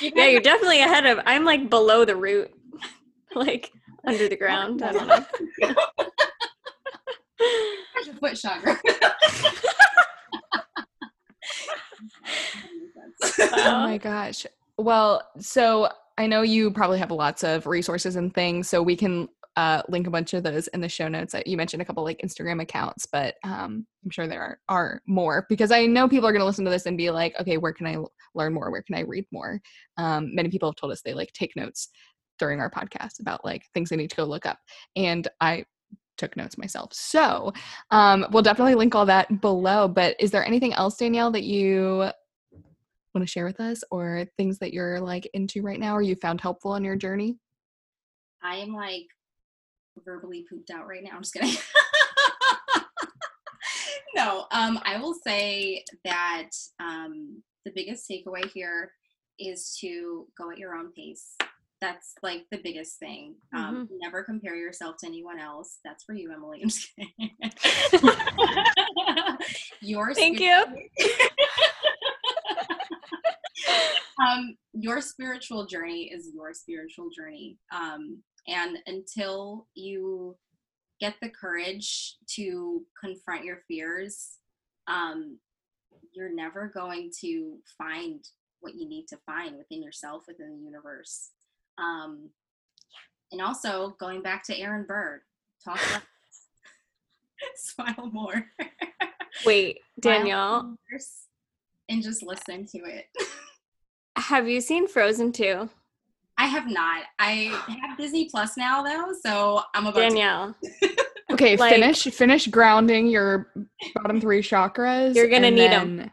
[0.00, 1.20] You Yeah, you're definitely ahead of.
[1.26, 2.52] I'm like below the root,
[3.34, 3.70] like
[4.06, 4.82] under the ground.
[4.82, 5.24] I don't know.
[8.20, 8.78] foot chakra
[13.22, 14.46] oh my gosh.
[14.78, 15.88] Well, so
[16.18, 20.06] I know you probably have lots of resources and things, so we can uh, link
[20.06, 21.34] a bunch of those in the show notes.
[21.34, 25.02] Uh, You mentioned a couple like Instagram accounts, but um, I'm sure there are, are
[25.06, 27.56] more because I know people are going to listen to this and be like, okay,
[27.56, 28.70] where can I l- learn more?
[28.70, 29.60] Where can I read more?
[29.96, 31.88] Um, many people have told us they like take notes
[32.38, 34.58] during our podcast about like things they need to go look up,
[34.94, 35.64] and I
[36.18, 36.92] took notes myself.
[36.92, 37.52] So
[37.90, 39.88] um, we'll definitely link all that below.
[39.88, 42.10] But is there anything else, Danielle, that you
[43.16, 46.14] want to share with us or things that you're like into right now or you
[46.16, 47.38] found helpful on your journey?
[48.42, 49.06] I am like
[50.04, 51.12] verbally pooped out right now.
[51.14, 51.56] I'm just kidding.
[54.14, 58.92] no, um, I will say that um, the biggest takeaway here
[59.38, 61.36] is to go at your own pace.
[61.80, 63.36] That's like the biggest thing.
[63.54, 65.78] Um, Never compare yourself to anyone else.
[65.84, 66.60] That's for you, Emily.
[66.62, 67.30] I'm just kidding.
[69.80, 70.64] your Thank you.
[74.24, 77.58] Um, your spiritual journey is your spiritual journey.
[77.74, 80.36] Um, and until you
[81.00, 84.38] get the courage to confront your fears,
[84.88, 85.38] um,
[86.12, 88.24] you're never going to find
[88.60, 91.30] what you need to find within yourself, within the universe.
[91.78, 92.30] Um,
[93.32, 95.22] and also going back to Aaron Burr,
[95.64, 96.02] talk about
[97.56, 98.46] smile more.
[99.44, 100.76] Wait, Danielle,
[101.88, 103.06] and just listen to it.
[104.16, 105.68] have you seen Frozen 2?
[106.38, 107.04] I have not.
[107.18, 110.54] I have Disney Plus now though, so I'm about Danielle,
[111.32, 113.52] Okay, Like- finish finish grounding your
[113.94, 115.14] bottom three chakras.
[115.14, 115.96] You're gonna need need 'em.
[115.96, 116.10] then-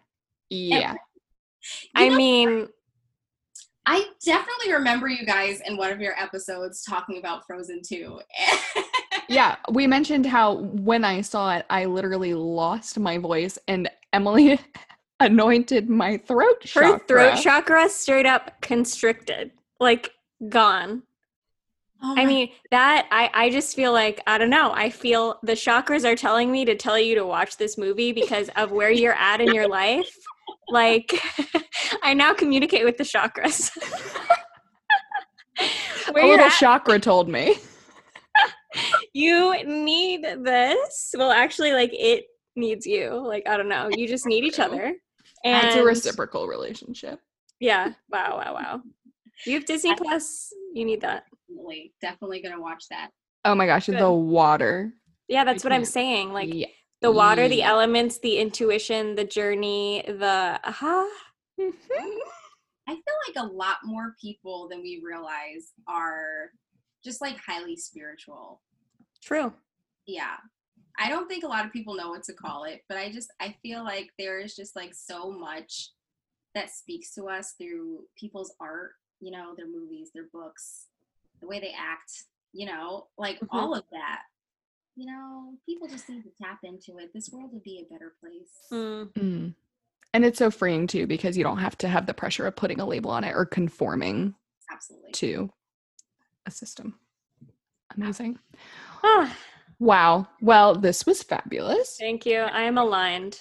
[0.49, 0.95] Yeah.
[1.95, 2.67] I know, mean,
[3.85, 8.19] I definitely remember you guys in one of your episodes talking about Frozen 2.
[9.29, 14.59] Yeah, we mentioned how when I saw it, I literally lost my voice, and Emily
[15.23, 17.07] anointed my throat her chakra.
[17.07, 20.11] throat chakra straight up constricted, like
[20.49, 21.03] gone.
[22.05, 24.71] Oh I mean, that I I just feel like I don't know.
[24.73, 28.49] I feel the chakras are telling me to tell you to watch this movie because
[28.57, 30.13] of where you're at in your life.
[30.69, 31.17] Like
[32.03, 33.71] I now communicate with the chakras.
[35.59, 37.55] a where you're little at, chakra told me.
[39.13, 41.15] you need this.
[41.17, 43.11] Well, actually, like it needs you.
[43.25, 43.89] Like I don't know.
[43.91, 44.93] You just need each other.
[45.43, 47.19] And it's a reciprocal relationship.
[47.59, 47.93] Yeah.
[48.09, 48.41] Wow.
[48.43, 48.53] Wow.
[48.53, 48.81] Wow.
[49.45, 50.53] You have Disney Plus.
[50.73, 51.25] You need that.
[51.49, 53.09] definitely, definitely gonna watch that.
[53.45, 53.99] Oh my gosh, Good.
[53.99, 54.93] the water.
[55.27, 56.33] Yeah, that's what I'm can't- saying.
[56.33, 56.67] Like yeah.
[57.01, 61.07] the water, the elements, the intuition, the journey, the aha.
[61.59, 61.69] Mm-hmm.
[61.71, 62.17] Mm-hmm.
[62.87, 66.51] I feel like a lot more people than we realize are
[67.03, 68.61] just like highly spiritual.
[69.21, 69.53] True.
[70.05, 70.35] Yeah.
[70.99, 73.31] I don't think a lot of people know what to call it, but I just
[73.39, 75.91] I feel like there is just like so much
[76.55, 80.85] that speaks to us through people's art, you know, their movies, their books,
[81.41, 83.47] the way they act, you know, like Mhm.
[83.51, 84.23] all of that.
[84.95, 87.11] You know, people just need to tap into it.
[87.13, 88.67] This world would be a better place.
[88.71, 89.11] Mm.
[89.13, 89.55] Mm.
[90.13, 92.79] And it's so freeing too because you don't have to have the pressure of putting
[92.79, 94.35] a label on it or conforming
[94.69, 95.11] Absolutely.
[95.13, 95.51] to
[96.45, 96.99] a system.
[97.95, 98.37] Amazing.
[99.03, 99.35] Ah,
[99.79, 100.27] Wow.
[100.41, 101.97] Well, this was fabulous.
[101.99, 102.39] thank you.
[102.39, 103.39] I am aligned.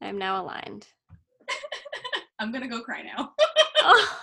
[0.00, 0.86] I am now aligned.
[2.38, 3.32] I'm gonna go cry now.
[3.86, 4.18] Oh.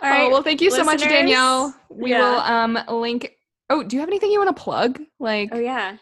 [0.00, 0.22] All right.
[0.22, 1.00] oh, well, thank you so much.
[1.00, 1.74] Danielle.
[1.90, 2.20] We Yeah.
[2.20, 3.32] will um link.
[3.68, 5.02] Oh, do you have anything you want to plug?
[5.20, 5.96] Like, oh yeah.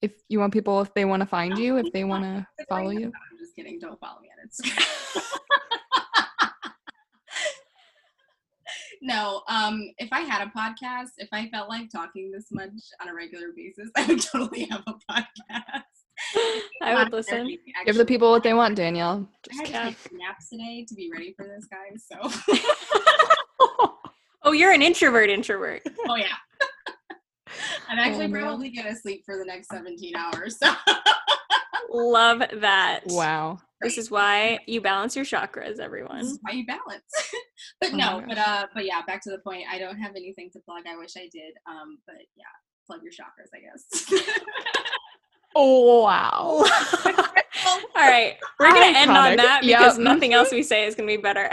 [0.00, 2.90] if you want people, if they want to find you, if they want to follow
[2.90, 3.06] you.
[3.06, 3.78] I'm just kidding.
[3.78, 5.22] Don't follow me on Instagram.
[9.02, 12.70] no, um, if I had a podcast, if I felt like talking this much
[13.02, 15.82] on a regular basis, I would totally have a podcast.
[16.82, 17.56] I would listen.
[17.84, 19.28] Give the people what they want, Danielle.
[19.50, 19.72] I had Just to
[20.10, 22.06] take naps today to be ready for this, guys.
[22.10, 22.52] So,
[24.44, 25.30] Oh, you're an introvert.
[25.30, 25.82] Introvert.
[26.08, 26.26] oh yeah,
[27.88, 28.42] I'm actually Oh, man.
[28.42, 30.58] probably gonna sleep for the next 17 hours.
[30.58, 30.72] So,
[31.90, 33.00] Love that.
[33.06, 33.58] wow.
[33.82, 36.20] This is why you balance your chakras, this everyone.
[36.20, 37.02] is why you balance.
[37.80, 39.64] but Oh no, but uh, but yeah, back to the point.
[39.70, 40.84] I don't have anything to plug.
[40.88, 41.52] I wish I did.
[41.68, 42.44] Um, but yeah,
[42.86, 44.24] plug your chakras, I guess.
[45.54, 46.64] Oh, wow.
[47.94, 48.36] All right.
[48.58, 49.36] We're going to end on Iconic.
[49.36, 49.78] that Yep.
[49.78, 51.50] because nothing else we say is going to be better.